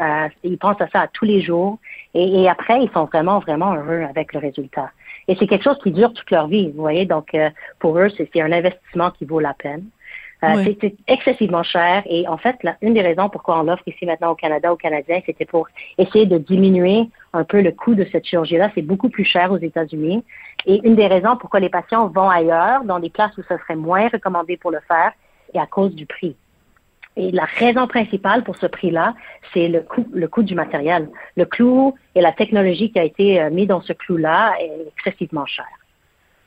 à, 0.00 0.28
ils 0.42 0.58
pensent 0.58 0.80
à 0.80 0.88
ça 0.88 1.00
à 1.02 1.08
tous 1.08 1.24
les 1.24 1.40
jours 1.40 1.78
et, 2.14 2.48
après 2.48 2.82
ils 2.82 2.90
sont 2.90 3.04
vraiment 3.04 3.38
vraiment 3.38 3.74
heureux 3.74 4.02
avec 4.02 4.32
le 4.32 4.40
résultat. 4.40 4.90
Et 5.28 5.36
c'est 5.36 5.46
quelque 5.46 5.64
chose 5.64 5.78
qui 5.82 5.90
dure 5.90 6.12
toute 6.12 6.30
leur 6.30 6.46
vie, 6.46 6.70
vous 6.70 6.80
voyez? 6.80 7.06
Donc 7.06 7.34
euh, 7.34 7.50
pour 7.78 7.98
eux 7.98 8.08
c'est 8.16 8.40
un 8.40 8.52
investissement 8.52 9.10
qui 9.10 9.24
vaut 9.24 9.40
la 9.40 9.54
peine. 9.54 9.84
C'est 10.40 10.94
excessivement 11.08 11.62
cher 11.62 12.02
et 12.06 12.28
en 12.28 12.36
fait, 12.36 12.56
une 12.82 12.94
des 12.94 13.00
raisons 13.00 13.28
pourquoi 13.28 13.60
on 13.60 13.62
l'offre 13.62 13.86
ici 13.86 14.04
maintenant 14.04 14.32
au 14.32 14.34
Canada, 14.34 14.72
aux 14.72 14.76
Canadiens, 14.76 15.20
c'était 15.24 15.46
pour 15.46 15.66
essayer 15.98 16.26
de 16.26 16.38
diminuer 16.38 17.08
un 17.32 17.44
peu 17.44 17.62
le 17.62 17.72
coût 17.72 17.94
de 17.94 18.06
cette 18.12 18.26
chirurgie-là. 18.26 18.70
C'est 18.74 18.82
beaucoup 18.82 19.08
plus 19.08 19.24
cher 19.24 19.50
aux 19.50 19.58
États-Unis 19.58 20.22
et 20.66 20.86
une 20.86 20.94
des 20.94 21.06
raisons 21.06 21.36
pourquoi 21.36 21.60
les 21.60 21.70
patients 21.70 22.08
vont 22.08 22.28
ailleurs, 22.28 22.84
dans 22.84 22.98
des 22.98 23.10
places 23.10 23.36
où 23.38 23.42
ce 23.42 23.56
serait 23.56 23.76
moins 23.76 24.08
recommandé 24.08 24.56
pour 24.56 24.70
le 24.70 24.80
faire, 24.86 25.12
est 25.54 25.58
à 25.58 25.66
cause 25.66 25.94
du 25.94 26.06
prix. 26.06 26.36
Et 27.16 27.30
la 27.30 27.44
raison 27.44 27.86
principale 27.86 28.44
pour 28.44 28.56
ce 28.56 28.66
prix-là, 28.66 29.14
c'est 29.54 29.68
le 29.68 29.80
coût, 29.80 30.06
le 30.12 30.28
coût 30.28 30.42
du 30.42 30.54
matériel. 30.54 31.08
Le 31.36 31.46
clou 31.46 31.94
et 32.14 32.20
la 32.20 32.32
technologie 32.32 32.92
qui 32.92 32.98
a 32.98 33.04
été 33.04 33.40
euh, 33.40 33.50
mis 33.50 33.66
dans 33.66 33.80
ce 33.80 33.94
clou-là 33.94 34.54
est 34.60 34.92
excessivement 34.98 35.46
cher. 35.46 35.64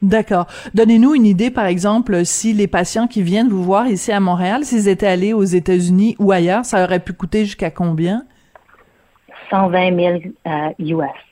D'accord. 0.01 0.48
Donnez-nous 0.74 1.13
une 1.13 1.25
idée, 1.25 1.51
par 1.51 1.65
exemple, 1.65 2.24
si 2.25 2.53
les 2.53 2.68
patients 2.68 3.08
qui 3.08 3.22
viennent 3.22 3.50
vous 3.50 3.63
voir 3.63 3.88
ici 3.88 4.12
à 4.12 4.20
Montréal, 4.20 4.63
s'ils 4.63 4.88
étaient 4.88 5.08
allés 5.08 5.34
aux 5.34 5.44
États-Unis 5.44 6.15
ou 6.20 6.32
ailleurs, 6.32 6.63
ça 6.63 6.84
aurait 6.84 7.01
pu 7.01 7.13
coûter 7.13 7.44
jusqu'à 7.44 7.70
combien? 7.70 8.24
120 9.50 9.96
000 9.96 11.01
US. 11.01 11.29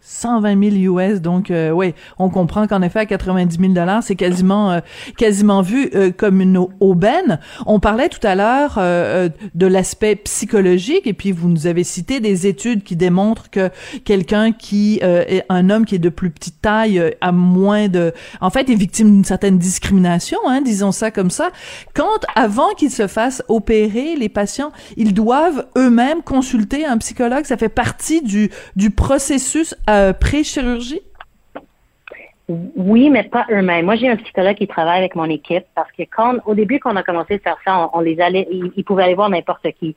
120 0.00 0.70
000 0.70 0.98
US, 0.98 1.20
donc 1.20 1.50
euh, 1.50 1.70
oui, 1.70 1.92
on 2.18 2.30
comprend 2.30 2.66
qu'en 2.66 2.82
effet 2.82 3.00
à 3.00 3.06
90 3.06 3.58
000 3.58 3.72
dollars, 3.72 4.02
c'est 4.02 4.14
quasiment 4.14 4.70
euh, 4.70 4.80
quasiment 5.16 5.60
vu 5.60 5.90
euh, 5.94 6.10
comme 6.16 6.40
une 6.40 6.58
aubaine. 6.80 7.40
On 7.66 7.80
parlait 7.80 8.08
tout 8.08 8.24
à 8.26 8.34
l'heure 8.34 8.76
euh, 8.78 9.28
de 9.54 9.66
l'aspect 9.66 10.16
psychologique, 10.16 11.06
et 11.06 11.12
puis 11.12 11.32
vous 11.32 11.48
nous 11.48 11.66
avez 11.66 11.84
cité 11.84 12.20
des 12.20 12.46
études 12.46 12.84
qui 12.84 12.96
démontrent 12.96 13.50
que 13.50 13.70
quelqu'un 14.04 14.52
qui 14.52 15.00
est 15.02 15.44
un 15.48 15.70
homme 15.70 15.84
qui 15.84 15.96
est 15.96 16.00
de 16.00 16.08
plus 16.08 16.30
petite 16.30 16.60
taille 16.62 17.02
a 17.20 17.32
moins 17.32 17.88
de, 17.88 18.12
en 18.40 18.50
fait, 18.50 18.70
est 18.70 18.74
victime 18.74 19.10
d'une 19.10 19.24
certaine 19.24 19.58
discrimination, 19.58 20.38
hein, 20.46 20.60
disons 20.62 20.92
ça 20.92 21.10
comme 21.10 21.30
ça. 21.30 21.50
Quand 21.94 22.24
avant 22.34 22.70
qu'ils 22.76 22.90
se 22.90 23.06
fassent 23.06 23.42
opérer, 23.48 24.16
les 24.16 24.28
patients, 24.28 24.72
ils 24.96 25.12
doivent 25.12 25.66
eux-mêmes 25.76 26.22
consulter 26.22 26.86
un 26.86 26.98
psychologue. 26.98 27.44
Ça 27.44 27.56
fait 27.56 27.68
partie 27.68 28.22
du 28.22 28.50
du 28.76 28.90
processus 28.90 29.74
euh, 29.88 30.12
pré-chirurgie? 30.12 31.00
Oui, 32.48 33.10
mais 33.10 33.24
pas 33.24 33.46
eux-mêmes. 33.50 33.84
Moi, 33.84 33.96
j'ai 33.96 34.08
un 34.08 34.16
psychologue 34.16 34.56
qui 34.56 34.66
travaille 34.66 34.98
avec 34.98 35.14
mon 35.14 35.28
équipe 35.28 35.66
parce 35.74 35.92
que 35.92 36.02
quand, 36.04 36.36
au 36.46 36.54
début, 36.54 36.78
quand 36.78 36.92
on 36.92 36.96
a 36.96 37.02
commencé 37.02 37.34
à 37.34 37.38
faire 37.38 37.56
ça, 37.64 37.90
on, 37.92 38.00
les 38.00 38.20
allait, 38.20 38.48
ils, 38.50 38.84
pouvaient 38.84 39.04
aller 39.04 39.14
voir 39.14 39.28
n'importe 39.28 39.70
qui. 39.78 39.94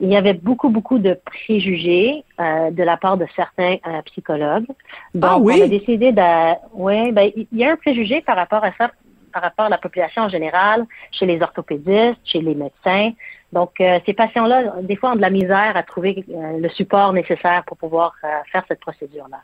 Il 0.00 0.08
y 0.08 0.16
avait 0.16 0.32
beaucoup, 0.32 0.70
beaucoup 0.70 0.98
de 0.98 1.18
préjugés 1.26 2.24
euh, 2.40 2.70
de 2.70 2.82
la 2.82 2.96
part 2.96 3.18
de 3.18 3.26
certains 3.36 3.76
euh, 3.86 4.00
psychologues. 4.06 4.64
Donc, 5.14 5.30
ah 5.30 5.38
oui? 5.38 5.58
on 5.60 5.64
a 5.64 5.68
décidé 5.68 6.12
de, 6.12 6.54
ouais, 6.72 7.12
ben, 7.12 7.30
il 7.36 7.46
y 7.52 7.64
a 7.64 7.72
un 7.72 7.76
préjugé 7.76 8.22
par 8.22 8.36
rapport 8.36 8.64
à 8.64 8.72
ça, 8.78 8.90
par 9.30 9.42
rapport 9.42 9.66
à 9.66 9.68
la 9.68 9.78
population 9.78 10.22
en 10.22 10.30
général, 10.30 10.86
chez 11.12 11.26
les 11.26 11.42
orthopédistes, 11.42 12.18
chez 12.24 12.40
les 12.40 12.54
médecins. 12.54 13.12
Donc, 13.52 13.80
euh, 13.80 13.98
ces 14.06 14.12
patients-là, 14.12 14.74
des 14.82 14.94
fois, 14.94 15.12
ont 15.12 15.16
de 15.16 15.20
la 15.20 15.30
misère 15.30 15.72
à 15.76 15.82
trouver 15.82 16.24
euh, 16.28 16.58
le 16.58 16.68
support 16.68 17.12
nécessaire 17.12 17.64
pour 17.66 17.76
pouvoir 17.76 18.14
euh, 18.22 18.28
faire 18.52 18.64
cette 18.68 18.80
procédure-là. 18.80 19.38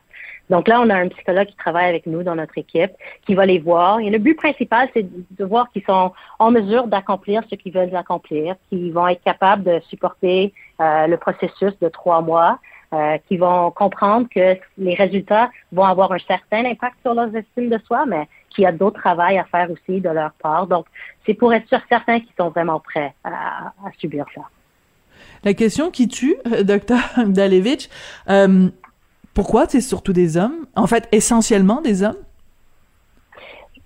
Donc 0.49 0.69
là, 0.69 0.79
on 0.81 0.89
a 0.89 0.95
un 0.95 1.09
psychologue 1.09 1.47
qui 1.47 1.57
travaille 1.57 1.89
avec 1.89 2.05
nous 2.05 2.23
dans 2.23 2.35
notre 2.35 2.57
équipe, 2.57 2.91
qui 3.25 3.35
va 3.35 3.45
les 3.45 3.59
voir. 3.59 3.99
Et 3.99 4.09
le 4.09 4.17
but 4.17 4.35
principal, 4.35 4.87
c'est 4.93 5.05
de 5.05 5.45
voir 5.45 5.69
qu'ils 5.71 5.83
sont 5.83 6.13
en 6.39 6.51
mesure 6.51 6.87
d'accomplir 6.87 7.43
ce 7.49 7.55
qu'ils 7.55 7.73
veulent 7.73 7.93
accomplir, 7.93 8.55
qu'ils 8.69 8.93
vont 8.93 9.07
être 9.09 9.23
capables 9.23 9.63
de 9.63 9.81
supporter 9.89 10.53
le 10.79 11.15
processus 11.15 11.77
de 11.81 11.89
trois 11.89 12.21
mois, 12.21 12.59
qui 13.27 13.37
vont 13.37 13.71
comprendre 13.71 14.27
que 14.33 14.57
les 14.77 14.95
résultats 14.95 15.49
vont 15.71 15.83
avoir 15.83 16.11
un 16.11 16.19
certain 16.19 16.65
impact 16.65 16.95
sur 17.01 17.13
leur 17.13 17.35
estime 17.35 17.69
de 17.69 17.77
soi, 17.85 18.05
mais 18.05 18.27
qu'il 18.49 18.63
y 18.63 18.67
a 18.67 18.71
d'autres 18.71 18.99
travail 18.99 19.37
à 19.37 19.43
faire 19.45 19.69
aussi 19.69 20.01
de 20.01 20.09
leur 20.09 20.31
part. 20.33 20.67
Donc, 20.67 20.87
c'est 21.25 21.35
pour 21.35 21.53
être 21.53 21.67
sûr 21.67 21.79
certains 21.89 22.19
qui 22.19 22.33
sont 22.37 22.49
vraiment 22.49 22.79
prêts 22.79 23.13
à, 23.23 23.71
subir 23.99 24.25
ça. 24.33 24.41
La 25.43 25.53
question 25.53 25.91
qui 25.91 26.07
tue, 26.07 26.35
euh, 26.51 26.63
docteur 26.73 26.99
Dalevich, 27.27 27.89
euh, 28.29 28.69
pourquoi 29.33 29.67
c'est 29.67 29.81
surtout 29.81 30.13
des 30.13 30.37
hommes? 30.37 30.65
En 30.75 30.87
fait, 30.87 31.07
essentiellement 31.11 31.81
des 31.81 32.03
hommes? 32.03 32.17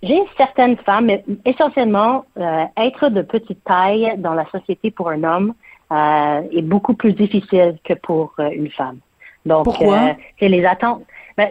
J'ai 0.02 0.20
certaines 0.38 0.78
femmes, 0.78 1.06
mais 1.06 1.24
essentiellement, 1.46 2.26
euh, 2.38 2.64
être 2.78 3.10
de 3.10 3.22
petite 3.22 3.64
taille 3.66 4.16
dans 4.18 4.34
la 4.34 4.50
société 4.50 4.90
pour 4.90 5.10
un 5.10 5.24
homme 5.24 5.54
est 5.92 6.62
beaucoup 6.62 6.94
plus 6.94 7.14
difficile 7.14 7.78
que 7.84 7.94
pour 7.94 8.34
une 8.40 8.70
femme. 8.70 9.00
Donc, 9.46 9.66
Pourquoi? 9.66 10.16
c'est 10.40 10.50
les 10.50 10.66
attentes. 10.66 11.04
Ben, 11.38 11.50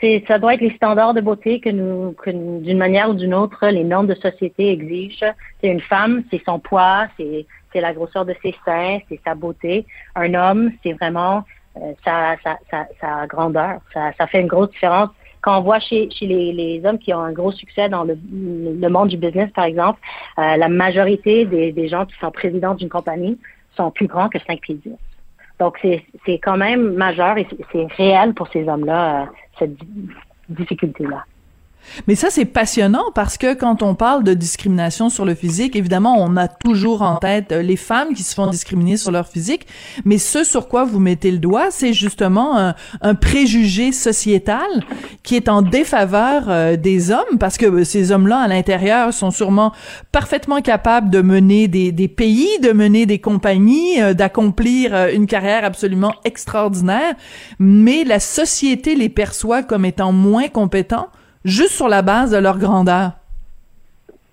c'est 0.00 0.24
ça 0.28 0.38
doit 0.38 0.54
être 0.54 0.60
les 0.60 0.74
standards 0.76 1.14
de 1.14 1.20
beauté 1.20 1.60
que 1.60 1.70
nous, 1.70 2.12
que 2.12 2.30
d'une 2.30 2.78
manière 2.78 3.10
ou 3.10 3.14
d'une 3.14 3.34
autre, 3.34 3.66
les 3.66 3.84
normes 3.84 4.06
de 4.06 4.14
société 4.14 4.70
exigent. 4.70 5.34
C'est 5.60 5.68
une 5.68 5.80
femme, 5.80 6.22
c'est 6.30 6.42
son 6.44 6.58
poids, 6.60 7.06
c'est 7.16 7.46
c'est 7.72 7.80
la 7.80 7.92
grosseur 7.92 8.24
de 8.24 8.34
ses 8.42 8.54
seins, 8.64 8.98
c'est 9.08 9.20
sa 9.24 9.34
beauté. 9.34 9.86
Un 10.14 10.34
homme, 10.34 10.70
c'est 10.82 10.92
vraiment 10.92 11.44
euh, 11.76 11.92
sa, 12.04 12.36
sa, 12.42 12.58
sa, 12.70 12.86
sa, 13.00 13.26
grandeur. 13.26 13.80
Ça, 13.92 14.12
ça 14.16 14.26
fait 14.26 14.40
une 14.40 14.46
grosse 14.46 14.70
différence. 14.70 15.10
Quand 15.42 15.58
on 15.58 15.62
voit 15.62 15.78
chez, 15.78 16.08
chez 16.10 16.26
les, 16.26 16.52
les 16.52 16.84
hommes 16.84 16.98
qui 16.98 17.12
ont 17.12 17.20
un 17.20 17.32
gros 17.32 17.52
succès 17.52 17.88
dans 17.88 18.04
le, 18.04 18.18
le 18.32 18.88
monde 18.88 19.08
du 19.08 19.16
business, 19.16 19.50
par 19.50 19.64
exemple, 19.64 20.00
euh, 20.38 20.56
la 20.56 20.68
majorité 20.68 21.44
des, 21.44 21.72
des 21.72 21.88
gens 21.88 22.06
qui 22.06 22.16
sont 22.18 22.30
présidents 22.30 22.74
d'une 22.74 22.88
compagnie 22.88 23.38
sont 23.78 23.90
plus 23.90 24.06
grands 24.06 24.28
que 24.28 24.38
5 24.38 24.60
pieds 24.60 24.74
10. 24.74 24.92
Donc, 25.58 25.78
c'est 25.82 26.38
quand 26.38 26.56
même 26.56 26.94
majeur 26.94 27.36
et 27.38 27.46
c'est 27.72 27.86
réel 27.96 28.34
pour 28.34 28.48
ces 28.48 28.68
hommes-là, 28.68 29.22
euh, 29.22 29.26
cette 29.58 29.76
difficulté-là. 30.48 31.24
Mais 32.06 32.14
ça, 32.14 32.28
c'est 32.30 32.44
passionnant 32.44 33.04
parce 33.14 33.38
que 33.38 33.54
quand 33.54 33.82
on 33.82 33.94
parle 33.94 34.24
de 34.24 34.34
discrimination 34.34 35.08
sur 35.08 35.24
le 35.24 35.34
physique, 35.34 35.76
évidemment, 35.76 36.16
on 36.18 36.36
a 36.36 36.48
toujours 36.48 37.02
en 37.02 37.16
tête 37.16 37.52
euh, 37.52 37.62
les 37.62 37.76
femmes 37.76 38.14
qui 38.14 38.22
se 38.22 38.34
font 38.34 38.46
discriminer 38.46 38.96
sur 38.96 39.10
leur 39.10 39.28
physique, 39.28 39.66
mais 40.04 40.18
ce 40.18 40.44
sur 40.44 40.68
quoi 40.68 40.84
vous 40.84 41.00
mettez 41.00 41.30
le 41.30 41.38
doigt, 41.38 41.70
c'est 41.70 41.92
justement 41.92 42.56
un, 42.56 43.14
préjugé 43.14 43.92
sociétal 43.92 44.68
qui 45.22 45.36
est 45.36 45.48
en 45.48 45.62
défaveur 45.62 46.44
euh, 46.48 46.76
des 46.76 47.10
hommes 47.10 47.38
parce 47.38 47.56
que 47.56 47.66
euh, 47.66 47.84
ces 47.84 48.12
hommes-là, 48.12 48.38
à 48.40 48.48
l'intérieur, 48.48 49.12
sont 49.12 49.30
sûrement 49.30 49.72
parfaitement 50.12 50.60
capables 50.60 51.10
de 51.10 51.20
mener 51.20 51.68
des 51.68 52.08
pays, 52.08 52.58
de 52.62 52.72
mener 52.72 53.06
des 53.06 53.18
compagnies, 53.18 54.14
d'accomplir 54.14 55.08
une 55.12 55.26
carrière 55.26 55.64
absolument 55.64 56.14
extraordinaire, 56.24 57.14
mais 57.58 58.04
la 58.04 58.20
société 58.20 58.94
les 58.94 59.08
perçoit 59.08 59.62
comme 59.62 59.84
étant 59.84 60.12
moins 60.12 60.48
compétents 60.48 61.08
juste 61.48 61.72
sur 61.72 61.88
la 61.88 62.02
base 62.02 62.30
de 62.30 62.36
leur 62.36 62.58
grandeur. 62.58 63.12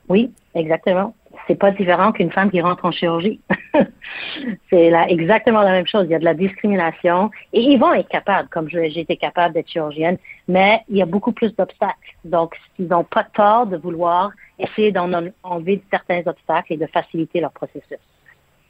Oui, 0.10 0.31
exactement. 0.53 1.15
C'est 1.48 1.55
pas 1.55 1.72
différent 1.72 2.12
qu'une 2.12 2.31
femme 2.31 2.50
qui 2.50 2.62
rentre 2.62 2.86
en 2.86 2.91
chirurgie. 2.91 3.39
c'est 4.69 4.91
exactement 5.10 5.62
la 5.62 5.72
même 5.72 5.86
chose. 5.86 6.05
Il 6.05 6.12
y 6.12 6.15
a 6.15 6.19
de 6.19 6.25
la 6.25 6.34
discrimination 6.34 7.29
et 7.53 7.62
ils 7.62 7.77
vont 7.77 7.93
être 7.93 8.07
capables, 8.10 8.50
comme 8.50 8.69
j'ai 8.69 9.00
été 9.00 9.15
capable 9.17 9.53
d'être 9.53 9.69
chirurgienne, 9.69 10.17
mais 10.48 10.81
il 10.89 10.98
y 10.98 11.01
a 11.01 11.05
beaucoup 11.05 11.34
plus 11.34 11.55
d'obstacles. 11.55 12.15
Donc, 12.24 12.55
ils 12.79 12.88
n'ont 12.88 13.03
pas 13.03 13.24
tort 13.24 13.67
de 13.67 13.77
vouloir 13.77 14.31
essayer 14.57 14.91
d'en 14.91 15.12
enlever 15.43 15.84
certains 15.91 16.22
obstacles 16.25 16.74
et 16.74 16.77
de 16.77 16.88
faciliter 16.88 17.41
leur 17.41 17.51
processus. 17.51 18.00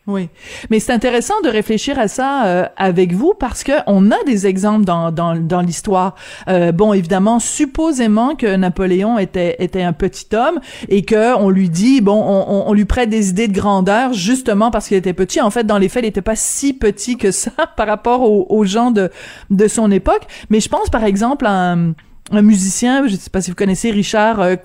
Oui, 0.07 0.29
mais 0.69 0.79
c'est 0.79 0.93
intéressant 0.93 1.33
de 1.41 1.49
réfléchir 1.49 1.97
à 1.97 2.07
ça 2.07 2.45
euh, 2.45 2.65
avec 2.77 3.11
vous 3.13 3.33
parce 3.33 3.63
que 3.63 3.71
on 3.87 4.11
a 4.11 4.23
des 4.27 4.45
exemples 4.45 4.85
dans 4.85 5.11
dans, 5.11 5.35
dans 5.35 5.61
l'histoire. 5.61 6.13
Euh, 6.47 6.71
bon, 6.71 6.93
évidemment, 6.93 7.39
supposément 7.39 8.35
que 8.35 8.55
Napoléon 8.55 9.17
était 9.17 9.55
était 9.57 9.81
un 9.81 9.93
petit 9.93 10.27
homme 10.35 10.59
et 10.89 11.03
que 11.03 11.35
on 11.37 11.49
lui 11.49 11.69
dit 11.69 12.01
bon, 12.01 12.21
on, 12.23 12.69
on, 12.69 12.73
lui 12.73 12.85
prête 12.85 13.09
des 13.09 13.29
idées 13.29 13.47
de 13.47 13.55
grandeur 13.55 14.13
justement 14.13 14.69
parce 14.69 14.87
qu'il 14.87 14.97
était 14.97 15.13
petit. 15.13 15.41
En 15.41 15.49
fait, 15.49 15.63
dans 15.63 15.79
les 15.79 15.89
faits, 15.89 16.03
il 16.03 16.07
était 16.07 16.21
pas 16.21 16.35
si 16.35 16.73
petit 16.73 17.17
que 17.17 17.31
ça 17.31 17.51
par 17.75 17.87
rapport 17.87 18.21
aux, 18.21 18.45
aux 18.49 18.63
gens 18.63 18.91
de 18.91 19.09
de 19.49 19.67
son 19.67 19.89
époque. 19.89 20.27
Mais 20.51 20.59
je 20.59 20.69
pense 20.69 20.91
par 20.91 21.03
exemple 21.03 21.47
à 21.47 21.71
un 21.71 21.93
un 22.31 22.41
musicien, 22.41 23.07
je 23.07 23.15
sais 23.15 23.29
pas 23.29 23.41
si 23.41 23.51
vous 23.51 23.55
connaissez 23.55 23.91
Richard 23.91 24.41
euh, 24.41 24.55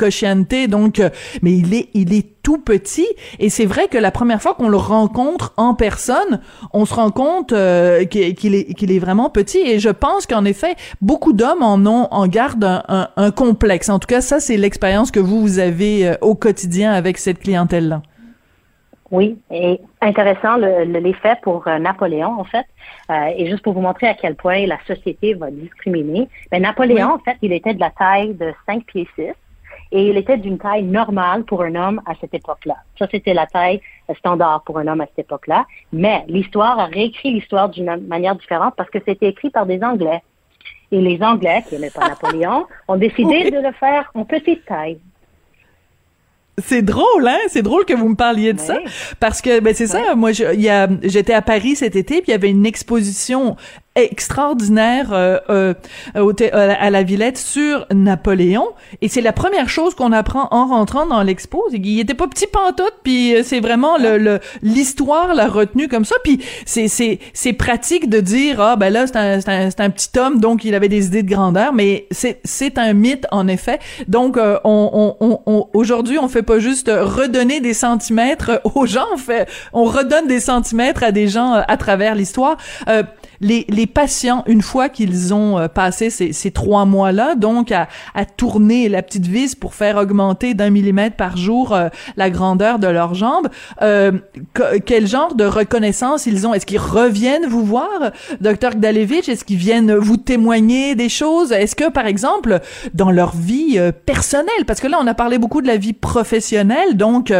donc 0.69 0.99
euh, 0.99 1.11
mais 1.43 1.53
il 1.53 1.75
est 1.75 1.89
il 1.93 2.15
est 2.15 2.41
tout 2.43 2.57
petit 2.57 3.07
et 3.39 3.51
c'est 3.51 3.67
vrai 3.67 3.89
que 3.89 3.99
la 3.99 4.11
première 4.11 4.41
fois 4.41 4.55
qu'on 4.55 4.71
le 4.71 4.79
rencontre 4.79 5.53
en 5.59 5.75
personne, 5.75 6.41
on 6.73 6.87
se 6.87 6.95
rend 6.95 7.11
compte 7.11 7.53
euh, 7.53 8.05
qu'il 8.07 8.55
est 8.55 8.73
qu'il 8.75 8.91
est 8.91 8.99
vraiment 8.99 9.29
petit 9.29 9.59
et 9.59 9.79
je 9.79 9.91
pense 9.91 10.27
qu'en 10.27 10.47
effet 10.47 10.75
beaucoup 11.03 11.35
d'hommes 11.35 11.63
en 11.63 11.85
ont 11.87 12.09
en 12.11 12.27
garde 12.27 12.65
un, 12.65 13.09
un, 13.17 13.31
complexe. 13.31 13.91
En 13.91 13.99
tout 13.99 14.09
cas, 14.09 14.23
ça 14.23 14.41
c'est 14.41 14.57
l'expérience 14.57 15.11
que 15.11 15.21
vous 15.21 15.41
vous 15.41 15.59
avez 15.59 16.09
euh, 16.09 16.15
au 16.23 16.35
quotidien 16.35 16.93
avec 16.93 17.19
cette 17.19 17.41
clientèle 17.41 17.89
là. 17.89 18.03
Oui, 19.11 19.39
et 19.51 19.81
intéressant 20.01 20.57
l'effet 20.57 21.37
pour 21.43 21.67
euh, 21.67 21.79
Napoléon, 21.79 22.39
en 22.39 22.45
fait. 22.45 22.67
Euh, 23.11 23.33
et 23.37 23.51
juste 23.51 23.63
pour 23.63 23.73
vous 23.73 23.81
montrer 23.81 24.07
à 24.07 24.15
quel 24.15 24.37
point 24.37 24.67
la 24.67 24.79
société 24.87 25.35
va 25.35 25.51
discriminer, 25.51 26.29
mais 26.53 26.61
Napoléon, 26.61 27.15
en 27.15 27.19
fait, 27.19 27.37
il 27.43 27.53
était 27.53 27.75
de 27.75 27.81
la 27.81 27.91
taille 27.91 28.35
de 28.35 28.53
5 28.67 28.85
pieds 28.85 29.09
6 29.17 29.33
et 29.93 30.07
il 30.09 30.17
était 30.17 30.37
d'une 30.37 30.59
taille 30.59 30.85
normale 30.85 31.45
pour 31.45 31.63
un 31.63 31.75
homme 31.75 32.01
à 32.07 32.13
cette 32.21 32.35
époque-là. 32.35 32.77
Ça, 32.99 33.09
c'était 33.11 33.35
la 33.35 33.47
taille 33.47 33.81
standard 34.19 34.63
pour 34.65 34.79
un 34.79 34.87
homme 34.87 35.01
à 35.01 35.07
cette 35.07 35.27
époque-là. 35.27 35.67
Mais 35.93 36.25
l'histoire 36.29 36.79
a 36.79 36.87
réécrit 36.87 37.33
l'histoire 37.33 37.69
d'une 37.69 37.97
manière 38.07 38.37
différente 38.37 38.75
parce 38.77 38.91
que 38.91 38.99
c'était 39.05 39.29
écrit 39.29 39.51
par 39.51 39.67
des 39.67 39.83
Anglais. 39.83 40.23
Et 40.93 41.01
les 41.01 41.21
Anglais, 41.23 41.65
qui 41.69 41.75
n'aimaient 41.75 41.91
pas 41.91 42.09
Napoléon, 42.09 42.67
ont 42.87 42.97
décidé 42.97 43.51
de 43.51 43.59
le 43.59 43.73
faire 43.73 44.11
en 44.15 44.25
petite 44.25 44.65
taille. 44.65 45.01
C'est 46.67 46.83
drôle, 46.83 47.27
hein? 47.27 47.39
C'est 47.49 47.63
drôle 47.63 47.85
que 47.85 47.95
vous 47.95 48.09
me 48.09 48.17
parliez 48.17 48.53
de 48.53 48.61
ça. 48.61 48.79
Parce 49.19 49.41
que, 49.41 49.61
ben, 49.61 49.75
c'est 49.75 49.87
ça. 49.87 50.15
Moi, 50.15 50.33
j'étais 50.33 51.35
à 51.35 51.43
Paris 51.43 51.77
cet 51.77 51.97
été, 51.97 52.17
puis 52.17 52.29
il 52.29 52.31
y 52.33 52.35
avait 52.35 52.51
une 52.51 52.67
exposition 52.67 53.57
extraordinaire 53.97 55.09
euh, 55.13 55.39
euh, 55.49 55.75
à 56.53 56.91
la 56.91 57.03
Villette 57.03 57.39
sur 57.39 57.87
Napoléon. 57.93 58.69
Et 59.03 59.09
c'est 59.09 59.21
la 59.21 59.33
première 59.33 59.69
chose 59.69 59.95
qu'on 59.97 60.13
apprend 60.13 60.47
en 60.53 60.67
rentrant 60.67 61.07
dans 61.07 61.23
l'expo. 61.23 61.65
Il 61.73 61.99
était 61.99 62.15
pas 62.15 62.29
petit 62.29 62.47
pantoute 62.47 62.95
puis 63.03 63.35
euh, 63.35 63.43
c'est 63.45 63.59
vraiment 63.59 63.99
le 63.99 64.39
l'histoire 64.63 65.35
l'a 65.35 65.49
retenu 65.49 65.89
comme 65.89 66.05
ça. 66.05 66.15
Puis 66.23 66.41
c'est 66.67 66.87
c'est 66.87 67.19
c'est 67.33 67.53
pratique 67.53 68.09
de 68.09 68.21
dire 68.21 68.61
ah 68.61 68.77
ben 68.77 68.93
là 68.93 69.09
c'est 69.09 69.17
un 69.17 69.41
c'est 69.41 69.81
un, 69.81 69.87
un, 69.87 69.91
petit 69.91 70.17
homme 70.19 70.39
donc 70.39 70.65
il 70.65 70.75
avait 70.77 70.89
des 70.89 71.07
idées 71.07 71.25
de 71.25 71.31
grandeur. 71.31 71.73
Mais 71.73 72.07
c'est 72.13 72.41
c'est 72.45 72.79
un 72.79 72.93
mythe 72.93 73.27
en 73.33 73.49
effet. 73.49 73.81
Donc 74.07 74.39
on, 74.39 75.17
on, 75.21 75.41
on, 75.47 75.69
aujourd'hui 75.75 76.19
on 76.19 76.29
fait 76.29 76.43
pas 76.43 76.61
juste 76.61 76.89
redonner 76.89 77.61
des 77.61 77.75
centimètres 77.75 78.61
aux 78.77 78.87
gens 78.87 79.07
on 79.13 79.17
fait 79.17 79.49
on 79.73 79.85
redonne 79.85 80.29
des 80.29 80.41
centimètres 80.41 81.03
à 81.03 81.11
des 81.11 81.27
gens 81.27 81.55
à 81.55 81.77
travers 81.77 82.15
l'histoire 82.15 82.57
les, 83.41 83.65
les 83.69 83.87
patients, 83.87 84.45
une 84.47 84.63
fois 84.63 84.89
qu'ils 84.89 85.33
ont 85.33 85.59
euh, 85.59 85.69
passé 85.69 86.11
ces, 86.11 86.33
ces 86.33 86.51
trois 86.51 86.85
mois-là, 86.85 87.35
donc 87.35 87.73
à, 87.73 87.89
à 88.15 88.25
tourner 88.25 88.89
la 88.89 89.03
petite 89.03 89.27
vis 89.27 89.55
pour 89.55 89.75
faire 89.75 89.97
augmenter 89.97 90.55
d'un 90.55 90.71
millimètre 90.71 91.17
par 91.17 91.37
jour 91.37 91.75
euh, 91.75 91.89
la 92.17 92.31
grandeur 92.31 92.79
de 92.79 92.87
leurs 92.87 93.15
jambes, 93.15 93.49
euh, 93.83 94.13
quel 94.85 95.07
genre 95.07 95.35
de 95.35 95.45
reconnaissance 95.45 96.27
ils 96.27 96.47
ont? 96.47 96.55
Est-ce 96.55 96.67
qu'ils 96.67 96.79
reviennent 96.79 97.47
vous 97.47 97.65
voir, 97.65 98.13
docteur 98.41 98.77
Gdalevich? 98.77 99.29
Est-ce 99.29 99.45
qu'ils 99.45 99.57
viennent 99.57 99.95
vous 99.95 100.17
témoigner 100.17 100.95
des 100.95 101.09
choses? 101.09 101.53
Est-ce 101.53 101.75
que, 101.75 101.91
par 101.91 102.07
exemple, 102.07 102.61
dans 102.95 103.11
leur 103.11 103.35
vie 103.35 103.77
euh, 103.79 103.93
personnelle, 103.93 104.65
parce 104.67 104.81
que 104.81 104.87
là, 104.87 104.99
on 105.01 105.07
a 105.07 105.15
parlé 105.15 105.39
beaucoup 105.39 105.63
de 105.63 105.67
la 105.67 105.77
vie 105.77 105.93
professionnelle, 105.93 106.97
donc 106.97 107.33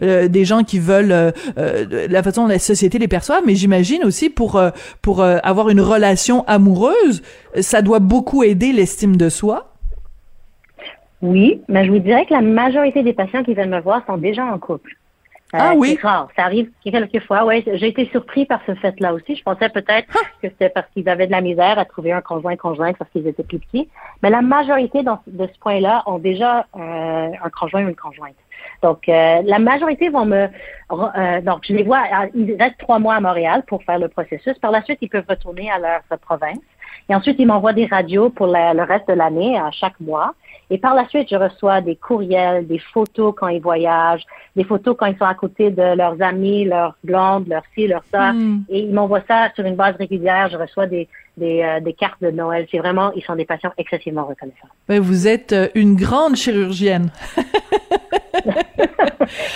des 0.00 0.44
gens 0.44 0.62
qui 0.64 0.78
veulent 0.78 1.32
la 1.56 2.22
façon 2.22 2.42
dont 2.42 2.48
la 2.48 2.58
société 2.58 2.98
les 2.98 3.08
perçoit, 3.08 3.40
mais 3.44 3.54
j'imagine 3.54 4.04
aussi 4.04 4.30
pour 4.30 4.60
pour 5.02 5.24
avoir 5.48 5.68
une 5.68 5.80
relation 5.80 6.44
amoureuse, 6.46 7.22
ça 7.60 7.82
doit 7.82 7.98
beaucoup 8.00 8.42
aider 8.42 8.72
l'estime 8.72 9.16
de 9.16 9.28
soi? 9.28 9.72
Oui, 11.20 11.62
mais 11.68 11.84
je 11.84 11.90
vous 11.90 11.98
dirais 11.98 12.26
que 12.26 12.34
la 12.34 12.42
majorité 12.42 13.02
des 13.02 13.12
patients 13.12 13.42
qui 13.42 13.54
viennent 13.54 13.70
me 13.70 13.80
voir 13.80 14.04
sont 14.06 14.18
déjà 14.18 14.44
en 14.44 14.58
couple. 14.58 14.96
Euh, 15.54 15.58
ah 15.58 15.72
oui? 15.74 15.96
C'est 15.98 16.06
rare. 16.06 16.28
Ça 16.36 16.44
arrive 16.44 16.70
quelques 16.84 17.20
fois. 17.20 17.46
Ouais, 17.46 17.64
j'ai 17.66 17.88
été 17.88 18.06
surpris 18.10 18.44
par 18.44 18.60
ce 18.66 18.74
fait-là 18.74 19.14
aussi. 19.14 19.34
Je 19.34 19.42
pensais 19.42 19.70
peut-être 19.70 20.08
ah! 20.14 20.26
que 20.42 20.48
c'était 20.48 20.68
parce 20.68 20.86
qu'ils 20.92 21.08
avaient 21.08 21.26
de 21.26 21.32
la 21.32 21.40
misère 21.40 21.78
à 21.78 21.86
trouver 21.86 22.12
un 22.12 22.20
conjoint 22.20 22.54
conjoint 22.56 22.92
parce 22.92 23.10
qu'ils 23.10 23.26
étaient 23.26 23.42
plus 23.44 23.58
petits. 23.58 23.88
Mais 24.22 24.28
la 24.28 24.42
majorité 24.42 25.02
dans, 25.02 25.20
de 25.26 25.46
ce 25.46 25.58
point-là 25.60 26.02
ont 26.04 26.18
déjà 26.18 26.66
euh, 26.76 27.28
un 27.42 27.50
conjoint 27.58 27.84
ou 27.84 27.88
une 27.88 27.96
conjointe. 27.96 28.34
Donc, 28.82 29.08
euh, 29.08 29.42
la 29.44 29.58
majorité 29.58 30.08
vont 30.08 30.24
me... 30.24 30.48
donc, 31.40 31.64
je 31.66 31.74
les 31.74 31.82
vois, 31.82 32.04
ils 32.34 32.56
restent 32.58 32.78
trois 32.78 32.98
mois 32.98 33.16
à 33.16 33.20
Montréal 33.20 33.62
pour 33.66 33.82
faire 33.82 33.98
le 33.98 34.08
processus. 34.08 34.58
Par 34.58 34.70
la 34.70 34.82
suite, 34.82 34.98
ils 35.00 35.08
peuvent 35.08 35.26
retourner 35.28 35.70
à 35.70 35.78
leur 35.78 36.18
province. 36.20 36.60
Et 37.08 37.14
ensuite, 37.14 37.36
ils 37.38 37.46
m'envoient 37.46 37.72
des 37.72 37.86
radios 37.86 38.30
pour 38.30 38.46
le 38.46 38.82
reste 38.82 39.08
de 39.08 39.14
l'année, 39.14 39.58
à 39.58 39.70
chaque 39.70 39.98
mois. 40.00 40.34
Et 40.70 40.76
par 40.76 40.94
la 40.94 41.08
suite, 41.08 41.28
je 41.30 41.36
reçois 41.36 41.80
des 41.80 41.96
courriels, 41.96 42.66
des 42.66 42.78
photos 42.78 43.34
quand 43.34 43.48
ils 43.48 43.60
voyagent, 43.60 44.24
des 44.54 44.64
photos 44.64 44.94
quand 44.98 45.06
ils 45.06 45.16
sont 45.16 45.24
à 45.24 45.34
côté 45.34 45.70
de 45.70 45.96
leurs 45.96 46.20
amis, 46.20 46.66
leurs 46.66 46.94
blondes, 47.02 47.48
leurs 47.48 47.64
filles, 47.74 47.88
leurs 47.88 48.04
soeurs. 48.04 48.34
Hmm. 48.34 48.60
Et 48.68 48.80
ils 48.80 48.92
m'envoient 48.92 49.22
ça 49.26 49.48
sur 49.54 49.64
une 49.64 49.76
base 49.76 49.96
régulière. 49.96 50.50
Je 50.50 50.58
reçois 50.58 50.86
des, 50.86 51.08
des, 51.38 51.62
euh, 51.62 51.80
des 51.80 51.92
cartes 51.92 52.20
de 52.20 52.30
Noël. 52.30 52.66
C'est 52.70 52.78
vraiment, 52.78 53.12
ils 53.12 53.22
sont 53.22 53.36
des 53.36 53.44
patients 53.44 53.72
excessivement 53.78 54.26
reconnaissants. 54.26 54.68
Vous 54.88 55.26
êtes 55.26 55.52
euh, 55.52 55.68
une 55.74 55.94
grande 55.96 56.36
chirurgienne. 56.36 57.10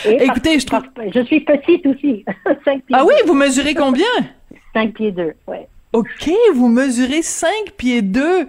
Écoutez, 0.05 0.59
je 0.61 0.67
trouve... 0.67 0.83
Je 1.15 1.21
suis 1.25 1.41
petite 1.41 1.87
aussi. 1.87 2.25
ah 2.93 3.05
oui, 3.05 3.15
vous 3.27 3.35
mesurez 3.35 3.75
combien? 3.75 4.07
5 4.75 4.95
pieds 4.95 5.13
2, 5.13 5.33
oui. 5.49 5.59
OK, 5.93 6.31
vous 6.55 6.69
mesurez 6.69 7.21
5 7.21 7.51
pieds 7.77 8.01
2. 8.01 8.49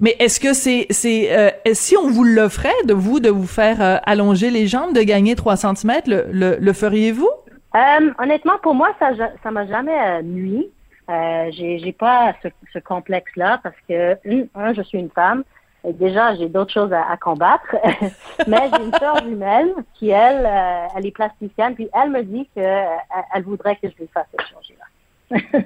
Mais 0.00 0.16
est-ce 0.18 0.38
que 0.38 0.52
c'est 0.52 0.86
c'est 0.90 1.34
euh, 1.34 1.50
si 1.72 1.96
on 1.96 2.08
vous 2.10 2.24
l'offrait 2.24 2.74
de 2.84 2.92
vous 2.92 3.20
de 3.20 3.30
vous 3.30 3.46
faire 3.46 3.80
euh, 3.80 3.96
allonger 4.04 4.50
les 4.50 4.66
jambes, 4.66 4.92
de 4.94 5.00
gagner 5.00 5.34
3 5.34 5.56
cm, 5.56 5.92
le, 6.06 6.26
le, 6.30 6.56
le 6.60 6.72
feriez-vous? 6.74 7.30
Euh, 7.74 8.10
Honnêtement, 8.18 8.58
pour 8.62 8.74
moi, 8.74 8.90
ça 8.98 9.12
ça 9.42 9.50
m'a 9.50 9.66
jamais 9.66 10.22
nuit. 10.24 10.68
Euh, 11.10 11.50
j'ai 11.52 11.78
j'ai 11.78 11.92
pas 11.92 12.34
ce, 12.42 12.48
ce 12.72 12.78
complexe 12.78 13.30
là 13.36 13.60
parce 13.62 13.76
que 13.88 14.16
un, 14.54 14.72
je 14.74 14.82
suis 14.82 14.98
une 14.98 15.10
femme. 15.10 15.44
Et 15.86 15.92
déjà, 15.92 16.34
j'ai 16.34 16.48
d'autres 16.48 16.72
choses 16.72 16.92
à, 16.94 17.10
à 17.10 17.18
combattre. 17.18 17.76
Mais 18.46 18.70
j'ai 18.74 18.84
une 18.84 18.94
sœur 18.94 19.22
jumelle 19.22 19.74
qui, 19.92 20.08
elle, 20.08 20.48
elle 20.96 21.06
est 21.06 21.10
plasticienne. 21.10 21.74
Puis 21.74 21.90
elle 21.92 22.10
me 22.10 22.22
dit 22.22 22.48
que 22.56 22.62
elle 22.62 23.42
voudrait 23.42 23.76
que 23.76 23.90
je 23.90 23.96
lui 23.98 24.08
fasse 24.14 24.26
cette 24.30 24.46
chirurgie-là. 24.48 25.60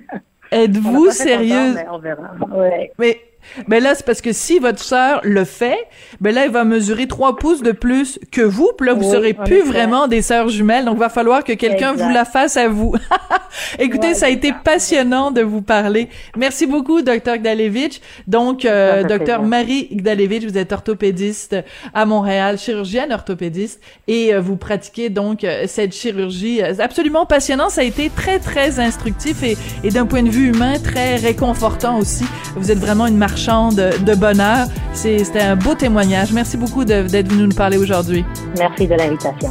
Êtes-vous 0.50 1.10
sérieuse? 1.10 1.74
mais 1.76 1.86
on 1.88 1.98
verra. 1.98 2.30
Ouais. 2.50 2.92
Mais 2.98 3.20
mais 3.66 3.80
là, 3.80 3.94
c'est 3.94 4.04
parce 4.04 4.20
que 4.20 4.32
si 4.32 4.58
votre 4.58 4.82
sœur 4.82 5.20
le 5.24 5.44
fait, 5.44 5.78
ben 6.20 6.34
là, 6.34 6.44
elle 6.44 6.50
va 6.50 6.64
mesurer 6.64 7.06
trois 7.06 7.36
pouces 7.36 7.62
de 7.62 7.72
plus 7.72 8.18
que 8.30 8.42
vous. 8.42 8.70
Puis 8.76 8.86
là, 8.86 8.94
vous 8.94 9.10
serez 9.10 9.34
plus 9.34 9.62
vraiment 9.62 10.06
des 10.06 10.22
sœurs 10.22 10.48
jumelles. 10.48 10.84
Donc, 10.84 10.96
il 10.96 11.00
va 11.00 11.08
falloir 11.08 11.44
que 11.44 11.52
quelqu'un 11.52 11.92
vous 11.92 12.08
la 12.08 12.24
fasse 12.24 12.56
à 12.56 12.68
vous. 12.68 12.94
Écoutez, 13.78 14.14
ça 14.14 14.26
a 14.26 14.28
été 14.28 14.52
passionnant 14.64 15.30
de 15.30 15.42
vous 15.42 15.62
parler. 15.62 16.08
Merci 16.36 16.66
beaucoup, 16.66 17.02
docteur 17.02 17.38
Gdalevich. 17.38 18.00
Donc, 18.26 18.64
euh, 18.64 19.02
docteur 19.04 19.42
Marie 19.42 19.88
Gdalevich, 19.92 20.44
vous 20.44 20.58
êtes 20.58 20.72
orthopédiste 20.72 21.56
à 21.94 22.04
Montréal, 22.04 22.58
chirurgienne 22.58 23.12
orthopédiste, 23.12 23.80
et 24.06 24.34
euh, 24.34 24.40
vous 24.40 24.56
pratiquez 24.56 25.10
donc 25.10 25.44
euh, 25.44 25.64
cette 25.66 25.94
chirurgie 25.94 26.62
absolument 26.62 27.26
passionnante. 27.26 27.70
Ça 27.70 27.80
a 27.80 27.84
été 27.84 28.10
très, 28.14 28.38
très 28.38 28.78
instructif 28.80 29.42
et, 29.42 29.56
et 29.84 29.90
d'un 29.90 30.06
point 30.06 30.22
de 30.22 30.30
vue 30.30 30.48
humain, 30.48 30.78
très 30.78 31.16
réconfortant 31.16 31.98
aussi. 31.98 32.24
Vous 32.56 32.70
êtes 32.70 32.78
vraiment 32.78 33.06
une 33.06 33.16
marchande 33.28 33.76
de 33.76 34.14
bonheur. 34.14 34.68
C'était 34.94 35.40
un 35.40 35.56
beau 35.56 35.74
témoignage. 35.74 36.32
Merci 36.32 36.56
beaucoup 36.56 36.84
d'être 36.84 37.28
venu 37.28 37.42
nous 37.42 37.54
parler 37.54 37.76
aujourd'hui. 37.76 38.24
Merci 38.56 38.86
de 38.86 38.94
l'invitation. 38.94 39.50